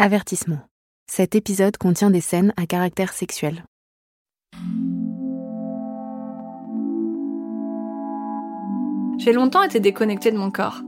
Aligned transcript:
Avertissement. 0.00 0.58
Cet 1.06 1.36
épisode 1.36 1.76
contient 1.76 2.10
des 2.10 2.20
scènes 2.20 2.52
à 2.56 2.66
caractère 2.66 3.12
sexuel. 3.12 3.64
J'ai 9.18 9.32
longtemps 9.32 9.62
été 9.62 9.78
déconnectée 9.78 10.32
de 10.32 10.36
mon 10.36 10.50
corps. 10.50 10.80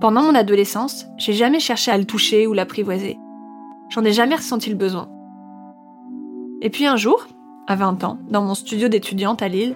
Pendant 0.00 0.22
mon 0.22 0.36
adolescence, 0.36 1.06
j'ai 1.18 1.32
jamais 1.32 1.58
cherché 1.58 1.90
à 1.90 1.98
le 1.98 2.04
toucher 2.04 2.46
ou 2.46 2.52
l'apprivoiser. 2.52 3.18
J'en 3.90 4.04
ai 4.04 4.12
jamais 4.12 4.36
ressenti 4.36 4.70
le 4.70 4.76
besoin. 4.76 5.10
Et 6.62 6.70
puis 6.70 6.86
un 6.86 6.96
jour, 6.96 7.26
à 7.66 7.74
20 7.74 8.04
ans, 8.04 8.20
dans 8.30 8.42
mon 8.42 8.54
studio 8.54 8.86
d'étudiante 8.86 9.42
à 9.42 9.48
Lille, 9.48 9.74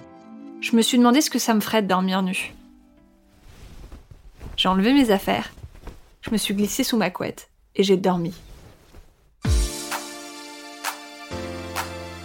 je 0.61 0.73
me 0.73 0.81
suis 0.81 0.97
demandé 0.97 1.19
ce 1.19 1.29
que 1.29 1.37
ça 1.37 1.53
me 1.53 1.59
ferait 1.59 1.81
de 1.81 1.87
dormir 1.89 2.23
nue. 2.23 2.55
J'ai 4.55 4.69
enlevé 4.69 4.93
mes 4.93 5.11
affaires, 5.11 5.51
je 6.21 6.31
me 6.31 6.37
suis 6.37 6.53
glissée 6.53 6.83
sous 6.83 6.97
ma 6.97 7.09
couette 7.09 7.49
et 7.75 7.83
j'ai 7.83 7.97
dormi. 7.97 8.33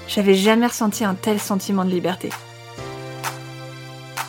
J'avais 0.08 0.34
jamais 0.34 0.66
ressenti 0.66 1.04
un 1.04 1.14
tel 1.14 1.40
sentiment 1.40 1.84
de 1.84 1.90
liberté. 1.90 2.30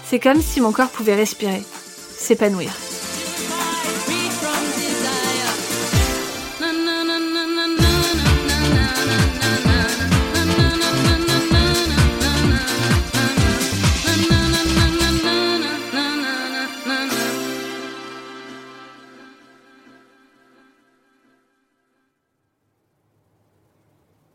C'est 0.04 0.20
comme 0.20 0.42
si 0.42 0.62
mon 0.62 0.72
corps 0.72 0.90
pouvait 0.90 1.16
respirer, 1.16 1.62
s'épanouir. 1.62 2.72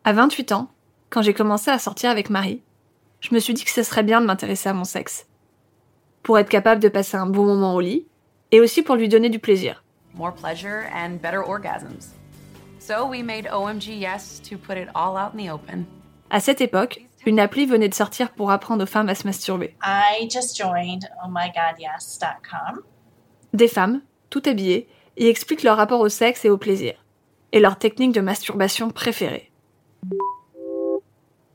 À 0.05 0.12
28 0.12 0.50
ans, 0.50 0.69
quand 1.11 1.22
j'ai 1.22 1.33
commencé 1.34 1.70
à 1.70 1.78
sortir 1.78 2.11
avec 2.11 2.28
Marie, 2.28 2.62
je 3.20 3.33
me 3.33 3.39
suis 3.39 3.55
dit 3.55 3.64
que 3.64 3.70
ce 3.70 3.84
serait 3.84 4.03
bien 4.03 4.20
de 4.20 4.27
m'intéresser 4.27 4.69
à 4.69 4.72
mon 4.72 4.83
sexe. 4.83 5.27
Pour 6.25 6.39
être 6.39 6.48
capable 6.48 6.81
de 6.81 6.89
passer 6.89 7.17
un 7.17 7.27
bon 7.27 7.44
moment 7.44 7.75
au 7.77 7.81
lit, 7.81 8.06
et 8.50 8.61
aussi 8.61 8.83
pour 8.83 8.97
lui 8.97 9.09
donner 9.09 9.28
du 9.31 9.39
plaisir. 9.39 9.84
more 10.14 10.34
pleasure 10.34 10.84
and 10.92 11.22
better 11.22 11.41
orgasms. 11.41 12.14
So 12.81 13.06
we 13.06 13.22
made 13.22 13.47
OMG 13.47 13.97
Yes 13.98 14.41
to 14.50 14.59
put 14.59 14.77
it 14.77 14.89
all 14.94 15.17
out 15.17 15.34
in 15.34 15.39
the 15.39 15.50
open. 15.50 15.86
À 16.31 16.41
cette 16.41 16.61
époque, 16.61 17.00
une 17.25 17.39
appli 17.39 17.64
venait 17.64 17.89
de 17.89 17.94
sortir 17.94 18.33
pour 18.33 18.50
apprendre 18.50 18.83
aux 18.83 18.87
femmes 18.87 19.09
à 19.09 19.14
se 19.14 19.27
masturber. 19.27 19.77
I 19.84 20.28
just 20.28 20.56
joined 20.56 21.09
ohmygodyes.com. 21.25 22.83
Des 23.55 23.69
femmes, 23.69 24.00
tout 24.31 24.42
habillées, 24.47 24.89
y 25.16 25.28
expliquent 25.28 25.62
leur 25.62 25.77
rapport 25.77 26.00
au 26.00 26.09
sexe 26.09 26.44
et 26.44 26.50
au 26.50 26.59
plaisir, 26.59 26.94
et 27.53 27.61
leur 27.61 27.78
technique 27.78 28.12
de 28.12 28.20
masturbation 28.20 28.91
préférée. 28.91 29.52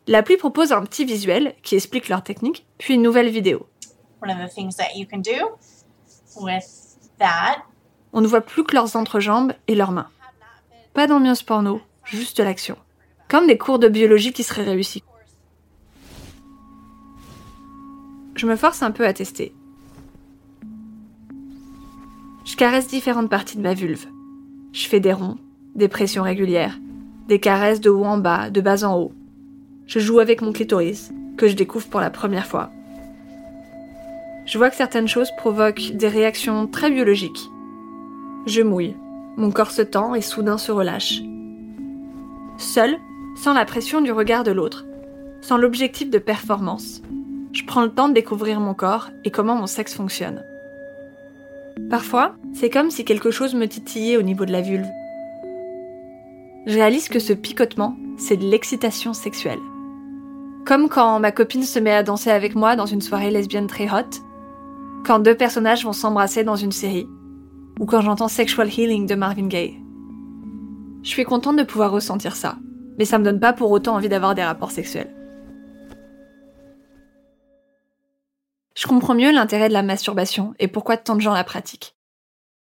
L'appli 0.07 0.37
propose 0.37 0.71
un 0.71 0.83
petit 0.83 1.03
visuel 1.03 1.53
qui 1.63 1.75
explique 1.75 2.07
leur 2.07 2.23
technique, 2.23 2.65
puis 2.77 2.93
une 2.93 3.01
nouvelle 3.01 3.29
vidéo. 3.29 3.67
One 4.21 4.31
of 4.31 4.37
the 4.37 4.53
things 4.53 4.77
that 4.77 4.95
you 4.95 5.05
can 5.05 5.17
do 5.17 5.57
with 6.41 6.63
that 7.19 7.57
On 8.13 8.21
ne 8.21 8.27
voit 8.27 8.41
plus 8.41 8.63
que 8.63 8.73
leurs 8.73 8.95
entrejambes 8.95 9.51
et 9.67 9.75
leurs 9.75 9.91
mains. 9.91 10.09
Pas 10.93 11.07
d'ambiance 11.07 11.43
porno, 11.43 11.81
juste 12.05 12.39
l'action. 12.39 12.77
Comme 13.27 13.47
des 13.47 13.57
cours 13.57 13.79
de 13.79 13.89
biologie 13.89 14.31
qui 14.31 14.43
seraient 14.43 14.63
réussis. 14.63 15.03
Je 18.35 18.47
me 18.47 18.55
force 18.55 18.81
un 18.83 18.91
peu 18.91 19.05
à 19.05 19.11
tester. 19.11 19.53
Je 22.45 22.55
caresse 22.55 22.87
différentes 22.87 23.29
parties 23.29 23.57
de 23.57 23.61
ma 23.61 23.73
vulve. 23.73 24.05
Je 24.71 24.87
fais 24.87 25.01
des 25.01 25.11
ronds, 25.11 25.37
des 25.75 25.89
pressions 25.89 26.23
régulières, 26.23 26.79
des 27.27 27.41
caresses 27.41 27.81
de 27.81 27.89
haut 27.89 28.05
en 28.05 28.17
bas, 28.17 28.49
de 28.49 28.61
bas 28.61 28.85
en 28.85 28.97
haut. 28.97 29.11
Je 29.87 29.99
joue 29.99 30.19
avec 30.19 30.41
mon 30.41 30.51
clitoris, 30.51 31.11
que 31.37 31.47
je 31.47 31.55
découvre 31.55 31.87
pour 31.87 32.01
la 32.01 32.09
première 32.09 32.45
fois. 32.45 32.69
Je 34.45 34.57
vois 34.57 34.69
que 34.69 34.75
certaines 34.75 35.07
choses 35.07 35.31
provoquent 35.37 35.91
des 35.93 36.09
réactions 36.09 36.67
très 36.67 36.91
biologiques. 36.91 37.49
Je 38.47 38.61
mouille, 38.61 38.95
mon 39.37 39.49
corps 39.49 39.71
se 39.71 39.81
tend 39.81 40.13
et 40.13 40.21
soudain 40.21 40.57
se 40.57 40.73
relâche. 40.73 41.21
Seul, 42.57 42.97
sans 43.37 43.53
la 43.53 43.63
pression 43.63 44.01
du 44.01 44.11
regard 44.11 44.43
de 44.43 44.51
l'autre, 44.51 44.85
sans 45.41 45.57
l'objectif 45.57 46.09
de 46.09 46.17
performance, 46.17 47.01
je 47.53 47.63
prends 47.63 47.83
le 47.83 47.91
temps 47.91 48.09
de 48.09 48.13
découvrir 48.13 48.59
mon 48.59 48.73
corps 48.73 49.09
et 49.23 49.31
comment 49.31 49.55
mon 49.55 49.67
sexe 49.67 49.93
fonctionne. 49.93 50.43
Parfois, 51.89 52.35
c'est 52.53 52.69
comme 52.69 52.91
si 52.91 53.05
quelque 53.05 53.31
chose 53.31 53.55
me 53.55 53.67
titillait 53.67 54.17
au 54.17 54.21
niveau 54.21 54.45
de 54.45 54.51
la 54.51 54.61
vulve. 54.61 54.87
Je 56.65 56.73
réalise 56.73 57.07
que 57.07 57.19
ce 57.19 57.31
picotement, 57.31 57.95
c'est 58.17 58.35
de 58.35 58.45
l'excitation 58.45 59.13
sexuelle. 59.13 59.59
Comme 60.67 60.89
quand 60.89 61.21
ma 61.21 61.31
copine 61.31 61.63
se 61.63 61.79
met 61.79 61.93
à 61.93 62.03
danser 62.03 62.29
avec 62.29 62.53
moi 62.53 62.75
dans 62.75 62.85
une 62.85 62.99
soirée 62.99 63.31
lesbienne 63.31 63.67
très 63.67 63.89
hot, 63.89 64.19
quand 65.05 65.19
deux 65.19 65.33
personnages 65.33 65.85
vont 65.85 65.93
s'embrasser 65.93 66.43
dans 66.43 66.57
une 66.57 66.73
série, 66.73 67.07
ou 67.79 67.85
quand 67.85 68.01
j'entends 68.01 68.27
Sexual 68.27 68.67
Healing 68.67 69.07
de 69.07 69.15
Marvin 69.15 69.47
Gaye. 69.47 69.79
Je 71.03 71.07
suis 71.07 71.23
contente 71.23 71.55
de 71.55 71.63
pouvoir 71.63 71.91
ressentir 71.91 72.35
ça, 72.35 72.57
mais 72.97 73.05
ça 73.05 73.17
me 73.17 73.23
donne 73.23 73.39
pas 73.39 73.53
pour 73.53 73.71
autant 73.71 73.95
envie 73.95 74.09
d'avoir 74.09 74.35
des 74.35 74.43
rapports 74.43 74.71
sexuels. 74.71 75.15
Je 78.75 78.87
comprends 78.87 79.15
mieux 79.15 79.31
l'intérêt 79.31 79.69
de 79.69 79.73
la 79.73 79.83
masturbation 79.83 80.53
et 80.59 80.67
pourquoi 80.67 80.97
tant 80.97 81.15
de 81.15 81.21
gens 81.21 81.33
la 81.33 81.45
pratiquent. 81.45 81.95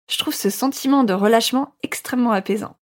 Je 0.09 0.17
trouve 0.17 0.33
ce 0.33 0.49
sentiment 0.49 1.03
de 1.03 1.11
relâchement 1.11 1.73
extrêmement 1.83 2.31
apaisant. 2.31 2.77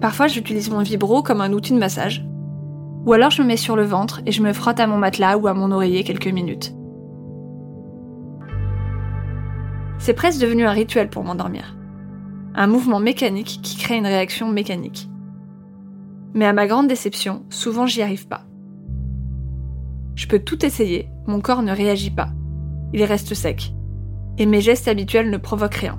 Parfois, 0.00 0.28
j'utilise 0.28 0.70
mon 0.70 0.82
vibro 0.82 1.22
comme 1.22 1.40
un 1.40 1.52
outil 1.52 1.72
de 1.72 1.78
massage. 1.78 2.24
Ou 3.04 3.12
alors 3.12 3.30
je 3.30 3.42
me 3.42 3.48
mets 3.48 3.56
sur 3.56 3.74
le 3.74 3.84
ventre 3.84 4.20
et 4.26 4.32
je 4.32 4.42
me 4.42 4.52
frotte 4.52 4.80
à 4.80 4.86
mon 4.86 4.98
matelas 4.98 5.36
ou 5.38 5.46
à 5.48 5.54
mon 5.54 5.72
oreiller 5.72 6.04
quelques 6.04 6.28
minutes. 6.28 6.74
C'est 9.98 10.14
presque 10.14 10.40
devenu 10.40 10.64
un 10.64 10.72
rituel 10.72 11.10
pour 11.10 11.24
m'endormir. 11.24 11.76
Un 12.54 12.66
mouvement 12.66 13.00
mécanique 13.00 13.60
qui 13.62 13.76
crée 13.76 13.96
une 13.96 14.06
réaction 14.06 14.48
mécanique. 14.48 15.08
Mais 16.34 16.46
à 16.46 16.52
ma 16.52 16.66
grande 16.66 16.88
déception, 16.88 17.44
souvent 17.50 17.86
j'y 17.86 18.02
arrive 18.02 18.28
pas. 18.28 18.44
Je 20.14 20.26
peux 20.26 20.38
tout 20.38 20.64
essayer, 20.64 21.08
mon 21.26 21.40
corps 21.40 21.62
ne 21.62 21.72
réagit 21.72 22.10
pas. 22.10 22.30
Il 22.92 23.02
reste 23.04 23.34
sec. 23.34 23.72
Et 24.36 24.46
mes 24.46 24.60
gestes 24.60 24.88
habituels 24.88 25.30
ne 25.30 25.36
provoquent 25.36 25.74
rien. 25.74 25.98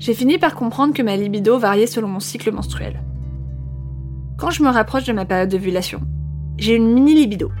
J'ai 0.00 0.14
fini 0.14 0.38
par 0.38 0.54
comprendre 0.54 0.94
que 0.94 1.02
ma 1.02 1.14
libido 1.14 1.58
variait 1.58 1.86
selon 1.86 2.08
mon 2.08 2.20
cycle 2.20 2.50
menstruel. 2.50 3.02
Quand 4.38 4.48
je 4.48 4.62
me 4.62 4.70
rapproche 4.70 5.04
de 5.04 5.12
ma 5.12 5.26
période 5.26 5.50
d'ovulation, 5.50 6.00
j'ai 6.56 6.74
une 6.74 6.90
mini 6.90 7.14
libido. 7.14 7.52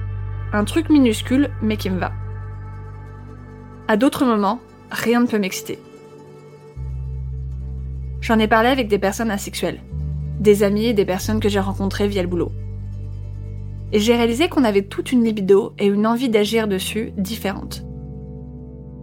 Un 0.54 0.64
truc 0.64 0.88
minuscule, 0.88 1.50
mais 1.60 1.76
qui 1.76 1.90
me 1.90 1.98
va. 1.98 2.12
À 3.88 3.98
d'autres 3.98 4.24
moments, 4.24 4.58
rien 4.90 5.20
ne 5.20 5.26
peut 5.26 5.38
m'exciter. 5.38 5.78
J'en 8.22 8.38
ai 8.38 8.48
parlé 8.48 8.70
avec 8.70 8.88
des 8.88 8.98
personnes 8.98 9.30
asexuelles, 9.30 9.82
des 10.40 10.62
amis 10.62 10.86
et 10.86 10.94
des 10.94 11.04
personnes 11.04 11.40
que 11.40 11.50
j'ai 11.50 11.60
rencontrées 11.60 12.08
via 12.08 12.22
le 12.22 12.28
boulot. 12.28 12.52
Et 13.92 13.98
j'ai 13.98 14.16
réalisé 14.16 14.48
qu'on 14.48 14.64
avait 14.64 14.82
toute 14.82 15.12
une 15.12 15.24
libido 15.24 15.74
et 15.78 15.86
une 15.86 16.06
envie 16.06 16.30
d'agir 16.30 16.68
dessus 16.68 17.12
différentes. 17.18 17.84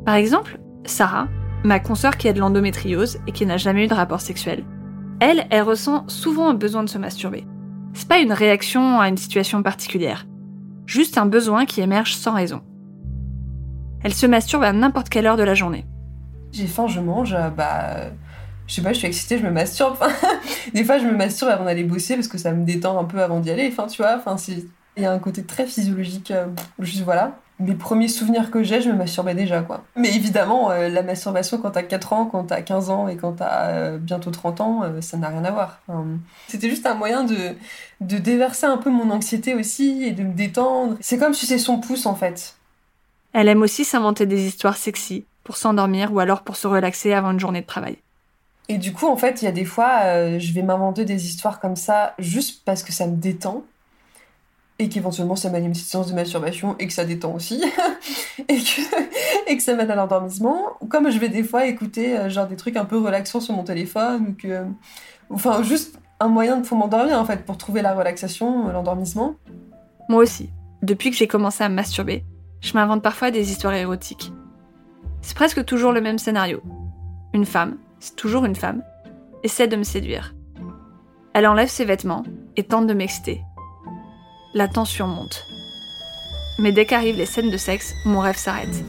Par 0.06 0.16
exemple, 0.16 0.60
Sarah, 0.86 1.28
ma 1.68 1.80
consoeur 1.80 2.16
qui 2.18 2.30
a 2.30 2.34
de 2.34 2.40
l'endométriose 2.40 3.20
et 3.28 3.34
qui 3.34 3.46
n'a 3.46 3.58
jamais 3.58 3.84
eu 3.84 3.88
de 3.88 3.94
rapport 3.94 4.22
sexuel, 4.22 4.64
elle, 5.20 5.46
elle 5.50 5.64
ressent 5.64 6.08
souvent 6.08 6.50
un 6.50 6.54
besoin 6.54 6.84
de 6.84 6.90
se 6.90 6.98
masturber. 6.98 7.46
C'est 7.94 8.08
pas 8.08 8.20
une 8.20 8.32
réaction 8.32 9.02
à 9.02 9.10
une 9.10 9.18
situation 9.18 9.62
particulière, 9.62 10.28
juste 10.86 11.18
un 11.18 11.26
besoin 11.26 11.66
qui 11.66 11.82
émerge 11.82 12.16
sans 12.16 12.34
raison. 12.34 12.62
Elle 14.04 14.14
se 14.14 14.26
masturbe 14.26 14.64
à 14.64 14.72
n'importe 14.72 15.10
quelle 15.10 15.28
heure 15.28 15.36
de 15.36 15.44
la 15.44 15.56
journée. 15.56 15.86
J'ai 16.54 16.68
faim, 16.68 16.88
je 16.88 17.02
mange, 17.02 17.34
euh, 17.34 17.50
bah. 17.50 18.12
Je 18.68 18.74
sais 18.74 18.82
pas, 18.82 18.92
je 18.92 19.00
suis 19.00 19.08
excitée, 19.08 19.38
je 19.38 19.46
me 19.46 19.52
masturbe. 19.52 19.98
Des 20.74 20.84
fois, 20.84 21.00
je 21.00 21.06
me 21.06 21.14
masturbe 21.14 21.52
avant 21.52 21.66
d'aller 21.66 21.84
bosser 21.84 22.16
parce 22.16 22.28
que 22.28 22.38
ça 22.38 22.52
me 22.52 22.66
détend 22.66 23.00
un 23.00 23.06
peu 23.06 23.22
avant 23.22 23.40
d'y 23.40 23.50
aller. 23.50 23.68
Enfin, 23.72 23.88
tu 23.88 24.02
vois, 24.02 24.22
il 24.98 25.04
y 25.04 25.06
a 25.06 25.12
un 25.12 25.20
côté 25.20 25.44
très 25.44 25.66
physiologique. 25.66 26.32
euh, 26.32 26.48
juste 26.80 27.04
voilà. 27.04 27.40
Mes 27.60 27.74
premiers 27.74 28.08
souvenirs 28.08 28.52
que 28.52 28.62
j'ai, 28.62 28.82
je 28.82 28.90
me 28.90 28.96
masturbais 28.96 29.34
déjà, 29.34 29.62
quoi. 29.62 29.84
Mais 29.96 30.16
évidemment, 30.16 30.70
euh, 30.70 30.90
la 30.90 31.02
masturbation 31.02 31.58
quand 31.58 31.72
t'as 31.72 31.84
4 31.84 32.14
ans, 32.14 32.26
quand 32.26 32.44
t'as 32.46 32.62
15 32.62 32.90
ans 32.90 33.08
et 33.08 33.18
quand 33.18 33.34
t'as 33.34 33.70
euh, 33.70 33.98
bientôt 33.98 34.30
30 34.30 34.62
ans, 34.62 34.84
euh, 34.84 35.02
ça 35.02 35.18
n'a 35.18 35.30
rien 35.30 35.44
à 35.44 35.52
voir. 35.52 35.82
Enfin, 35.88 36.06
C'était 36.48 36.70
juste 36.70 36.86
un 36.86 36.94
moyen 36.94 37.24
de, 37.24 37.56
de 38.02 38.18
déverser 38.18 38.68
un 38.68 38.78
peu 38.78 38.92
mon 38.92 39.10
anxiété 39.10 39.56
aussi 39.56 40.04
et 40.04 40.12
de 40.12 40.24
me 40.24 40.34
détendre. 40.34 40.98
C'est 41.00 41.18
comme 41.18 41.34
sucer 41.34 41.58
son 41.58 41.80
pouce, 41.80 42.06
en 42.06 42.16
fait. 42.16 42.56
Elle 43.34 43.48
aime 43.48 43.64
aussi 43.64 43.84
s'inventer 43.86 44.28
des 44.28 44.46
histoires 44.46 44.78
sexy 44.78 45.26
pour 45.44 45.58
s'endormir 45.58 46.14
ou 46.14 46.20
alors 46.20 46.44
pour 46.44 46.58
se 46.58 46.68
relaxer 46.68 47.14
avant 47.14 47.32
une 47.32 47.40
journée 47.40 47.62
de 47.62 47.68
travail. 47.68 47.98
Et 48.70 48.78
du 48.78 48.94
coup, 48.94 49.08
en 49.08 49.18
fait, 49.18 49.42
il 49.42 49.46
y 49.46 49.48
a 49.48 49.52
des 49.52 49.64
fois, 49.64 50.38
je 50.38 50.54
vais 50.54 50.62
m'inventer 50.62 51.06
des 51.06 51.26
histoires 51.26 51.62
comme 51.62 51.78
ça 51.78 52.14
juste 52.20 52.64
parce 52.66 52.84
que 52.84 52.92
ça 52.92 53.08
me 53.08 53.16
détend. 53.16 53.64
Et 54.80 54.90
qu'éventuellement, 54.90 55.36
ça 55.36 55.50
m'anime 55.50 55.68
une 55.68 55.74
petite 55.74 55.88
séance 55.88 56.08
de 56.08 56.14
masturbation 56.14 56.76
et 56.78 56.88
que 56.88 56.94
ça 56.94 57.04
détend 57.04 57.34
aussi. 57.34 57.64
et, 58.48 58.58
que, 58.58 59.62
ça 59.62 59.76
m'aide 59.76 59.90
à 59.90 59.96
l'endormissement. 59.96 60.78
Comme 60.90 61.10
je 61.10 61.18
vais 61.18 61.30
des 61.30 61.44
fois 61.44 61.66
écouter 61.66 62.16
euh, 62.18 62.30
genre 62.30 62.48
des 62.48 62.56
trucs 62.56 62.78
un 62.78 62.86
peu 62.86 62.98
relaxants 62.98 63.40
sur 63.40 63.56
mon 63.56 63.64
téléphone. 63.64 64.28
Ou 64.30 64.34
que, 64.34 64.66
enfin, 65.32 65.64
juste 65.64 66.00
un 66.20 66.28
moyen 66.28 66.62
pour 66.62 66.78
m'endormir, 66.78 67.20
en 67.20 67.26
fait, 67.26 67.44
pour 67.46 67.58
trouver 67.58 67.82
la 67.82 67.96
relaxation, 67.96 68.68
l'endormissement. 68.70 69.36
Moi 70.10 70.22
aussi. 70.24 70.50
Depuis 70.84 71.10
que 71.10 71.18
j'ai 71.18 71.28
commencé 71.28 71.64
à 71.64 71.70
masturber, 71.70 72.24
je 72.62 72.74
m'invente 72.74 73.02
parfois 73.02 73.32
des 73.32 73.52
histoires 73.52 73.74
érotiques. 73.74 74.32
C'est 75.22 75.36
presque 75.36 75.66
toujours 75.66 75.92
le 75.92 76.02
même 76.02 76.20
scénario. 76.20 76.62
Une 77.34 77.46
femme, 77.46 77.78
c'est 78.00 78.16
toujours 78.16 78.46
une 78.46 78.56
femme, 78.56 78.84
essaie 79.44 79.68
de 79.68 79.76
me 79.76 79.84
séduire. 79.84 80.36
Elle 81.34 81.48
enlève 81.48 81.68
ses 81.68 81.86
vêtements 81.86 82.24
et 82.56 82.64
tente 82.64 82.88
de 82.88 82.94
m'exciter. 82.94 83.42
La 84.58 84.68
tension 84.68 85.06
monte. 85.06 85.46
Mais 86.58 86.72
dès 86.72 86.88
qu'arrivent 86.88 87.18
les 87.18 87.28
scènes 87.28 87.52
de 87.52 87.58
sexe, 87.58 87.94
mon 88.06 88.22
rêve 88.22 88.38
s'arrête. 88.38 88.84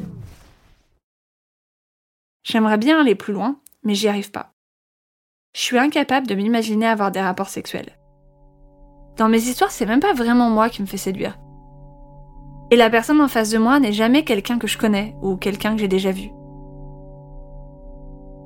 J'aimerais 2.43 2.79
bien 2.79 2.99
aller 2.99 3.15
plus 3.15 3.35
loin, 3.35 3.61
mais 3.83 3.93
j'y 3.93 4.09
arrive 4.09 4.31
pas. 4.31 4.55
Je 5.55 5.61
suis 5.61 5.77
incapable 5.77 6.27
de 6.27 6.35
m'imaginer 6.35 6.87
avoir 6.87 7.13
des 7.13 7.21
rapports 7.21 7.51
sexuels. 7.51 7.99
Dans 9.19 9.29
mes 9.29 9.43
histoires, 9.43 9.71
c'est 9.71 9.85
même 9.85 10.01
pas 10.01 10.15
vraiment 10.15 10.49
moi 10.49 10.71
qui 10.71 10.81
me 10.81 10.87
fait 10.87 10.97
séduire. 10.97 11.39
Et 12.71 12.77
la 12.77 12.89
personne 12.89 13.21
en 13.21 13.29
face 13.29 13.51
de 13.51 13.59
moi 13.59 13.79
n'est 13.79 13.93
jamais 13.93 14.25
quelqu'un 14.25 14.59
que 14.59 14.69
je 14.69 14.79
connais 14.79 15.17
ou 15.21 15.37
quelqu'un 15.37 15.75
que 15.75 15.81
j'ai 15.83 15.87
déjà 15.87 16.13
vu. 16.13 16.31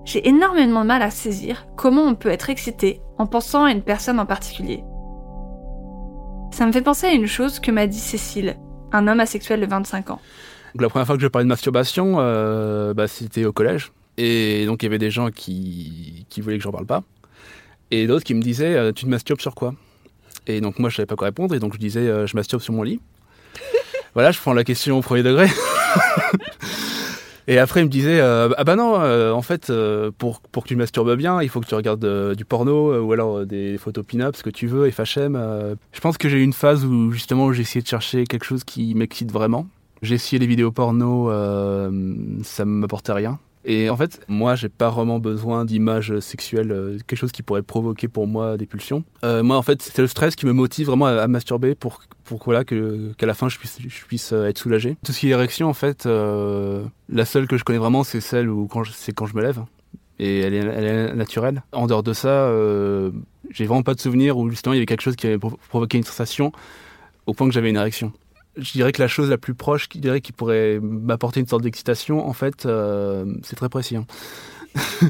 J'ai 0.04 0.26
énormément 0.26 0.82
de 0.82 0.88
mal 0.88 1.02
à 1.02 1.12
saisir 1.12 1.69
comment 1.76 2.02
on 2.02 2.16
peut 2.16 2.30
être 2.30 2.50
excité 2.50 3.00
en 3.16 3.28
pensant 3.28 3.62
à 3.62 3.70
une 3.70 3.82
personne 3.82 4.19
en 4.19 4.26
particulier. 4.26 4.82
Ça 6.52 6.66
me 6.66 6.72
fait 6.72 6.82
penser 6.82 7.06
à 7.06 7.12
une 7.12 7.26
chose 7.26 7.58
que 7.60 7.70
m'a 7.70 7.87
dit 7.87 7.99
Cécile, 7.99 8.56
un 8.93 9.08
homme 9.08 9.20
asexuel 9.20 9.60
de 9.60 9.66
25 9.66 10.10
ans. 10.10 10.20
Donc 10.75 10.82
la 10.82 10.90
première 10.90 11.06
fois 11.06 11.16
que 11.16 11.22
je 11.22 11.26
parlais 11.26 11.44
de 11.44 11.49
masturbation, 11.49 12.16
euh, 12.19 12.93
bah, 12.93 13.08
c'était 13.08 13.46
au 13.46 13.52
collège. 13.52 13.90
Et 14.19 14.66
donc 14.66 14.82
il 14.82 14.87
y 14.87 14.88
avait 14.88 14.99
des 14.99 15.10
gens 15.10 15.31
qui, 15.31 16.26
qui 16.28 16.43
voulaient 16.43 16.58
que 16.58 16.62
j'en 16.62 16.70
parle 16.70 16.84
pas. 16.84 17.02
Et 17.90 18.06
d'autres 18.06 18.25
qui 18.25 18.34
me 18.34 18.43
disaient 18.43 18.76
euh, 18.76 18.93
Tu 18.93 19.06
te 19.06 19.10
masturbes 19.10 19.40
sur 19.40 19.54
quoi? 19.54 19.75
Et 20.46 20.60
donc 20.60 20.78
moi 20.78 20.90
je 20.90 20.96
savais 20.96 21.06
pas 21.06 21.16
quoi 21.16 21.26
répondre. 21.26 21.54
Et 21.54 21.58
donc 21.58 21.72
je 21.72 21.78
disais 21.78 22.00
euh, 22.00 22.26
Je 22.26 22.37
masturbe 22.37 22.60
sur 22.60 22.75
mon 22.75 22.82
lit. 22.82 23.00
voilà, 24.14 24.31
je 24.31 24.38
prends 24.38 24.52
la 24.52 24.64
question 24.64 24.98
au 24.98 25.02
premier 25.02 25.22
degré. 25.22 25.48
Et 27.49 27.59
après, 27.59 27.81
il 27.81 27.85
me 27.85 27.89
disait 27.89 28.21
euh, 28.21 28.50
Ah 28.56 28.65
bah 28.65 28.77
non, 28.77 29.00
euh, 29.00 29.33
en 29.33 29.43
fait, 29.43 29.71
euh, 29.71 30.11
pour, 30.17 30.41
pour 30.41 30.62
que 30.62 30.69
tu 30.69 30.77
masturbes 30.77 31.17
bien, 31.17 31.43
il 31.43 31.49
faut 31.49 31.61
que 31.61 31.67
tu 31.67 31.75
regardes 31.75 32.35
du 32.35 32.44
porno 32.44 33.00
ou 33.00 33.12
alors 33.12 33.44
des 33.47 33.79
photos 33.79 34.05
pin-up, 34.06 34.37
ce 34.37 34.43
que 34.43 34.50
tu 34.50 34.67
veux, 34.67 34.91
FHM. 34.91 35.77
Je 35.93 36.00
pense 36.00 36.19
que 36.19 36.29
j'ai 36.29 36.39
eu 36.39 36.43
une 36.43 36.53
phase 36.53 36.85
où 36.85 37.11
justement 37.11 37.53
j'ai 37.53 37.62
essayé 37.62 37.83
de 37.83 37.89
chercher 37.89 38.25
quelque 38.25 38.44
chose 38.44 38.65
qui 38.65 38.94
m'excite 38.94 39.33
vraiment. 39.33 39.67
J'ai 40.03 40.17
essayé 40.17 40.39
les 40.39 40.47
vidéos 40.47 40.73
porno, 40.73 41.31
ça 41.31 42.65
ne 42.65 42.71
m'apportait 42.71 43.12
rien. 43.12 43.39
Et 43.64 43.88
en 43.91 43.97
fait, 43.97 44.20
moi, 44.26 44.55
j'ai 44.56 44.69
pas 44.69 44.91
vraiment 44.91 45.19
besoin 45.20 45.64
d'images 45.64 46.19
sexuelles, 46.19 46.73
euh, 46.73 46.99
quelque 47.06 47.19
chose 47.19 47.31
qui 47.32 47.43
pourrait 47.43 47.62
provoquer 47.62 48.09
pour 48.09 48.26
moi 48.26 48.56
des 48.56 48.67
pulsions. 48.67 49.05
Euh, 49.25 49.43
moi, 49.43 49.56
en 49.56 49.62
fait, 49.62 49.81
c'est 49.82 50.03
le 50.03 50.09
stress 50.09 50.35
qui 50.35 50.47
me 50.47 50.53
motive 50.53 50.88
vraiment 50.88 51.06
à, 51.06 51.29
masturber 51.29 51.75
pour, 51.76 52.00
pour 52.25 52.43
voilà, 52.44 52.64
que, 52.64 53.12
qu'à 53.19 53.26
la 53.26 53.35
fin, 53.35 53.49
je 53.49 53.59
puisse, 53.59 53.79
je 53.81 54.05
puisse 54.05 54.32
euh, 54.32 54.47
être 54.49 54.59
soulagé. 54.59 54.97
Tout 55.05 55.12
ce 55.12 55.20
qui 55.20 55.29
est 55.29 55.31
érection, 55.31 55.69
en 55.69 55.75
fait, 55.75 56.06
euh, 56.06 56.85
la 57.09 57.25
seule 57.25 57.47
que 57.47 57.56
je 57.56 57.62
connais 57.62 57.79
vraiment, 57.79 58.03
c'est 58.03 58.20
celle 58.20 58.50
où 58.50 58.67
quand 58.67 58.82
je, 58.82 58.91
c'est 58.93 59.12
quand 59.12 59.26
je 59.26 59.37
me 59.37 59.43
lève. 59.43 59.62
Et 60.19 60.41
elle 60.41 60.55
est, 60.55 60.58
elle 60.58 60.85
est 60.85 61.15
naturelle. 61.15 61.62
En 61.73 61.87
dehors 61.87 62.03
de 62.03 62.12
ça, 62.12 62.29
euh, 62.29 63.11
j'ai 63.50 63.65
vraiment 63.67 63.82
pas 63.82 63.94
de 63.94 64.00
souvenir 64.00 64.38
où 64.38 64.50
justement 64.50 64.73
il 64.73 64.76
y 64.76 64.81
avait 64.81 64.87
quelque 64.87 65.00
chose 65.00 65.17
qui 65.17 65.26
avait 65.26 65.38
pro- 65.38 65.58
provoqué 65.69 65.99
une 65.99 66.05
sensation 66.05 66.53
au 67.26 67.32
point 67.35 67.49
que 67.49 67.55
j'avais 67.55 67.70
une 67.70 67.76
érection 67.76 68.12
je 68.56 68.72
dirais 68.72 68.93
que 68.93 69.00
la 69.00 69.08
chose 69.08 69.31
la 69.31 69.38
plus 69.38 69.54
proche 69.54 69.88
qui 69.88 69.99
dirait 69.99 70.20
qui 70.20 70.32
pourrait 70.32 70.78
m'apporter 70.81 71.40
une 71.40 71.46
sorte 71.46 71.62
d'excitation, 71.62 72.26
en 72.26 72.32
fait, 72.32 72.66
euh, 72.66 73.25
c'est 73.43 73.56
très 73.56 73.69
précis. 73.69 73.96
hein. 73.96 74.06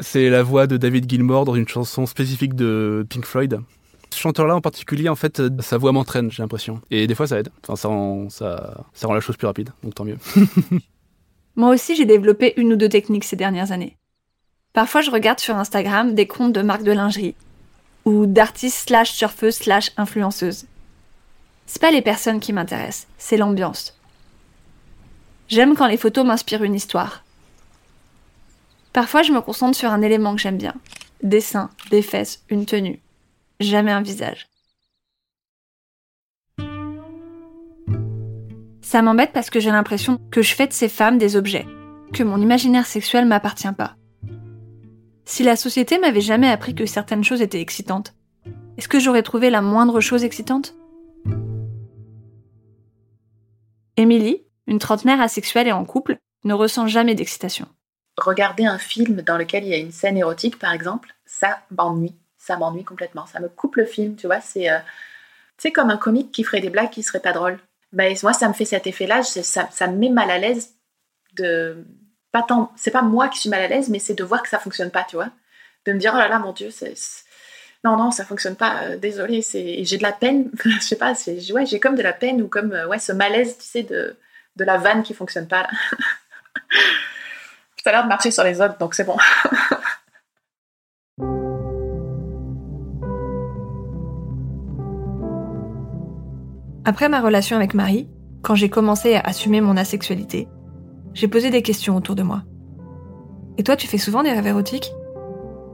c'est 0.00 0.30
la 0.30 0.42
voix 0.42 0.66
de 0.66 0.76
David 0.76 1.08
Gilmour 1.08 1.44
dans 1.44 1.54
une 1.54 1.68
chanson 1.68 2.06
spécifique 2.06 2.54
de 2.54 3.06
Pink 3.08 3.24
Floyd. 3.24 3.60
Ce 4.10 4.18
chanteur-là 4.18 4.54
en 4.54 4.60
particulier, 4.60 5.08
en 5.08 5.14
fait, 5.14 5.40
euh, 5.40 5.50
sa 5.60 5.78
voix 5.78 5.92
m'entraîne, 5.92 6.30
j'ai 6.30 6.42
l'impression. 6.42 6.80
Et 6.90 7.06
des 7.06 7.14
fois, 7.14 7.26
ça 7.26 7.38
aide. 7.38 7.50
Enfin, 7.62 7.76
ça 7.76 7.88
rend, 7.88 8.28
ça 8.28 8.84
rend 9.02 9.14
la 9.14 9.20
chose 9.20 9.36
plus 9.36 9.46
rapide, 9.46 9.70
donc 9.82 9.94
tant 9.94 10.04
mieux. 10.04 10.18
Moi 11.56 11.70
aussi, 11.70 11.96
j'ai 11.96 12.06
développé 12.06 12.54
une 12.56 12.72
ou 12.72 12.76
deux 12.76 12.88
techniques 12.88 13.24
ces 13.24 13.36
dernières 13.36 13.72
années. 13.72 13.96
Parfois, 14.72 15.02
je 15.02 15.10
regarde 15.10 15.38
sur 15.38 15.56
Instagram 15.56 16.14
des 16.14 16.26
comptes 16.26 16.54
de 16.54 16.62
marques 16.62 16.82
de 16.82 16.92
lingerie 16.92 17.34
ou 18.04 18.26
d'artistes 18.26 18.88
slash 18.88 19.12
surfeuses 19.12 19.56
slash 19.56 19.92
influenceuses. 19.98 20.66
C'est 21.66 21.80
pas 21.80 21.90
les 21.90 22.02
personnes 22.02 22.40
qui 22.40 22.52
m'intéressent, 22.52 23.06
c'est 23.18 23.36
l'ambiance. 23.36 23.98
J'aime 25.48 25.74
quand 25.74 25.86
les 25.86 25.96
photos 25.96 26.24
m'inspirent 26.24 26.62
une 26.62 26.74
histoire. 26.74 27.24
Parfois, 28.92 29.22
je 29.22 29.32
me 29.32 29.40
concentre 29.40 29.76
sur 29.76 29.90
un 29.90 30.02
élément 30.02 30.34
que 30.34 30.40
j'aime 30.40 30.58
bien. 30.58 30.74
Des 31.22 31.40
seins, 31.40 31.70
des 31.90 32.02
fesses, 32.02 32.42
une 32.48 32.66
tenue. 32.66 33.00
Jamais 33.60 33.92
un 33.92 34.02
visage. 34.02 34.48
Ça 38.80 39.00
m'embête 39.00 39.32
parce 39.32 39.48
que 39.48 39.60
j'ai 39.60 39.70
l'impression 39.70 40.18
que 40.30 40.42
je 40.42 40.54
fais 40.54 40.66
de 40.66 40.72
ces 40.72 40.88
femmes 40.88 41.16
des 41.16 41.36
objets, 41.36 41.66
que 42.12 42.22
mon 42.22 42.40
imaginaire 42.40 42.86
sexuel 42.86 43.24
m'appartient 43.24 43.72
pas. 43.72 43.96
Si 45.24 45.42
la 45.42 45.56
société 45.56 45.98
m'avait 45.98 46.20
jamais 46.20 46.50
appris 46.50 46.74
que 46.74 46.84
certaines 46.84 47.24
choses 47.24 47.40
étaient 47.40 47.60
excitantes, 47.60 48.14
est-ce 48.76 48.88
que 48.88 49.00
j'aurais 49.00 49.22
trouvé 49.22 49.48
la 49.48 49.62
moindre 49.62 50.00
chose 50.00 50.24
excitante? 50.24 50.74
Émilie, 53.96 54.42
une 54.66 54.78
trentenaire 54.78 55.20
asexuelle 55.20 55.68
et 55.68 55.72
en 55.72 55.84
couple, 55.84 56.18
ne 56.44 56.54
ressent 56.54 56.86
jamais 56.86 57.14
d'excitation. 57.14 57.66
Regarder 58.16 58.66
un 58.66 58.78
film 58.78 59.22
dans 59.22 59.38
lequel 59.38 59.64
il 59.64 59.70
y 59.70 59.74
a 59.74 59.78
une 59.78 59.92
scène 59.92 60.16
érotique, 60.16 60.58
par 60.58 60.72
exemple, 60.72 61.14
ça 61.24 61.60
m'ennuie. 61.70 62.14
Ça 62.38 62.56
m'ennuie 62.56 62.84
complètement. 62.84 63.26
Ça 63.26 63.40
me 63.40 63.48
coupe 63.48 63.76
le 63.76 63.84
film, 63.84 64.16
tu 64.16 64.26
vois. 64.26 64.40
C'est 64.40 64.68
euh, 64.70 64.78
comme 65.72 65.90
un 65.90 65.96
comique 65.96 66.32
qui 66.32 66.44
ferait 66.44 66.60
des 66.60 66.70
blagues 66.70 66.90
qui 66.90 67.02
seraient 67.02 67.20
pas 67.20 67.32
drôles. 67.32 67.58
Ben, 67.92 68.16
moi, 68.22 68.32
ça 68.32 68.48
me 68.48 68.52
fait 68.52 68.64
cet 68.64 68.86
effet-là. 68.86 69.22
Ça, 69.22 69.68
ça 69.70 69.86
me 69.86 69.96
met 69.96 70.08
mal 70.08 70.30
à 70.30 70.38
l'aise 70.38 70.74
de. 71.34 71.84
Pas 72.32 72.42
tant. 72.42 72.72
C'est 72.76 72.90
pas 72.90 73.02
moi 73.02 73.28
qui 73.28 73.38
suis 73.38 73.50
mal 73.50 73.60
à 73.60 73.68
l'aise, 73.68 73.88
mais 73.88 73.98
c'est 73.98 74.14
de 74.14 74.24
voir 74.24 74.42
que 74.42 74.48
ça 74.48 74.58
fonctionne 74.58 74.90
pas, 74.90 75.04
tu 75.04 75.16
vois. 75.16 75.28
De 75.86 75.92
me 75.92 75.98
dire, 75.98 76.12
oh 76.14 76.18
là 76.18 76.28
là, 76.28 76.38
mon 76.38 76.52
Dieu, 76.52 76.70
c'est. 76.70 76.94
Non, 77.84 77.96
non, 77.96 78.10
ça 78.12 78.24
fonctionne 78.24 78.56
pas. 78.56 78.82
euh, 78.84 78.96
désolé, 78.96 79.42
J'ai 79.42 79.98
de 79.98 80.02
la 80.02 80.12
peine. 80.12 80.50
je 80.64 80.78
sais 80.78 80.96
pas. 80.96 81.14
Ouais, 81.52 81.66
j'ai 81.66 81.80
comme 81.80 81.96
de 81.96 82.02
la 82.02 82.12
peine 82.12 82.40
ou 82.42 82.48
comme 82.48 82.72
euh, 82.72 82.86
ouais, 82.86 82.98
ce 82.98 83.12
malaise, 83.12 83.56
tu 83.58 83.82
de, 83.82 84.16
la 84.56 84.78
vanne 84.78 85.02
qui 85.02 85.14
fonctionne 85.14 85.48
pas. 85.48 85.66
Ça 87.82 87.90
a 87.90 87.92
l'air 87.94 88.04
de 88.04 88.08
marcher 88.08 88.30
sur 88.30 88.44
les 88.44 88.60
autres, 88.60 88.78
donc 88.78 88.94
c'est 88.94 89.02
bon. 89.02 89.16
Après 96.84 97.08
ma 97.08 97.20
relation 97.20 97.56
avec 97.56 97.74
Marie, 97.74 98.08
quand 98.42 98.54
j'ai 98.54 98.68
commencé 98.68 99.16
à 99.16 99.20
assumer 99.20 99.60
mon 99.60 99.76
asexualité, 99.76 100.46
j'ai 101.12 101.26
posé 101.26 101.50
des 101.50 101.62
questions 101.62 101.96
autour 101.96 102.14
de 102.14 102.22
moi. 102.22 102.42
Et 103.58 103.64
toi, 103.64 103.74
tu 103.76 103.88
fais 103.88 103.98
souvent 103.98 104.22
des 104.22 104.30
rêves 104.32 104.46
érotiques? 104.46 104.92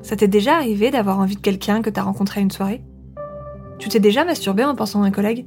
Ça 0.08 0.16
t'est 0.16 0.26
déjà 0.26 0.56
arrivé 0.56 0.90
d'avoir 0.90 1.18
envie 1.18 1.34
de 1.34 1.40
quelqu'un 1.40 1.82
que 1.82 1.90
t'as 1.90 2.00
rencontré 2.00 2.40
à 2.40 2.42
une 2.42 2.50
soirée? 2.50 2.82
Tu 3.78 3.90
t'es 3.90 4.00
déjà 4.00 4.24
masturbé 4.24 4.64
en 4.64 4.74
pensant 4.74 5.02
à 5.02 5.06
un 5.06 5.10
collègue? 5.10 5.46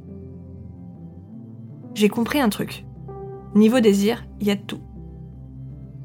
J'ai 1.94 2.08
compris 2.08 2.40
un 2.40 2.48
truc. 2.48 2.86
Niveau 3.56 3.80
désir, 3.80 4.24
il 4.38 4.46
y 4.46 4.52
a 4.52 4.54
de 4.54 4.60
tout. 4.60 4.78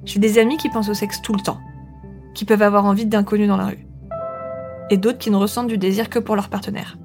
J'ai 0.05 0.19
des 0.19 0.39
amis 0.39 0.57
qui 0.57 0.69
pensent 0.69 0.89
au 0.89 0.95
sexe 0.95 1.21
tout 1.21 1.33
le 1.33 1.39
temps, 1.39 1.59
qui 2.33 2.45
peuvent 2.45 2.63
avoir 2.63 2.85
envie 2.85 3.05
d'inconnus 3.05 3.47
dans 3.47 3.57
la 3.57 3.67
rue. 3.67 3.85
Et 4.89 4.97
d'autres 4.97 5.19
qui 5.19 5.29
ne 5.29 5.35
ressentent 5.35 5.67
du 5.67 5.77
désir 5.77 6.09
que 6.09 6.17
pour 6.17 6.35
leur 6.35 6.49
partenaire. 6.49 6.97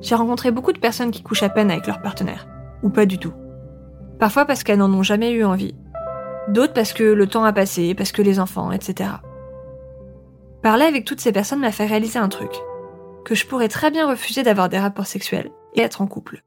J'ai 0.00 0.14
rencontré 0.14 0.52
beaucoup 0.52 0.72
de 0.72 0.78
personnes 0.78 1.10
qui 1.10 1.24
couchent 1.24 1.42
à 1.42 1.48
peine 1.48 1.72
avec 1.72 1.88
leur 1.88 2.02
partenaire, 2.02 2.46
ou 2.84 2.88
pas 2.88 3.04
du 3.04 3.18
tout. 3.18 3.32
Parfois 4.20 4.44
parce 4.44 4.62
qu'elles 4.62 4.78
n'en 4.78 4.94
ont 4.94 5.02
jamais 5.02 5.32
eu 5.32 5.42
envie, 5.42 5.74
d'autres 6.48 6.72
parce 6.72 6.92
que 6.92 7.02
le 7.02 7.26
temps 7.26 7.44
a 7.44 7.52
passé, 7.52 7.94
parce 7.94 8.12
que 8.12 8.22
les 8.22 8.40
enfants, 8.40 8.72
etc. 8.72 9.10
Parler 10.62 10.84
avec 10.84 11.04
toutes 11.04 11.20
ces 11.20 11.32
personnes 11.32 11.60
m'a 11.60 11.72
fait 11.72 11.86
réaliser 11.86 12.18
un 12.18 12.28
truc, 12.28 12.52
que 13.24 13.34
je 13.34 13.46
pourrais 13.46 13.68
très 13.68 13.90
bien 13.90 14.08
refuser 14.08 14.42
d'avoir 14.42 14.68
des 14.68 14.78
rapports 14.78 15.06
sexuels 15.06 15.50
et 15.74 15.80
être 15.80 16.00
en 16.02 16.06
couple. 16.06 16.42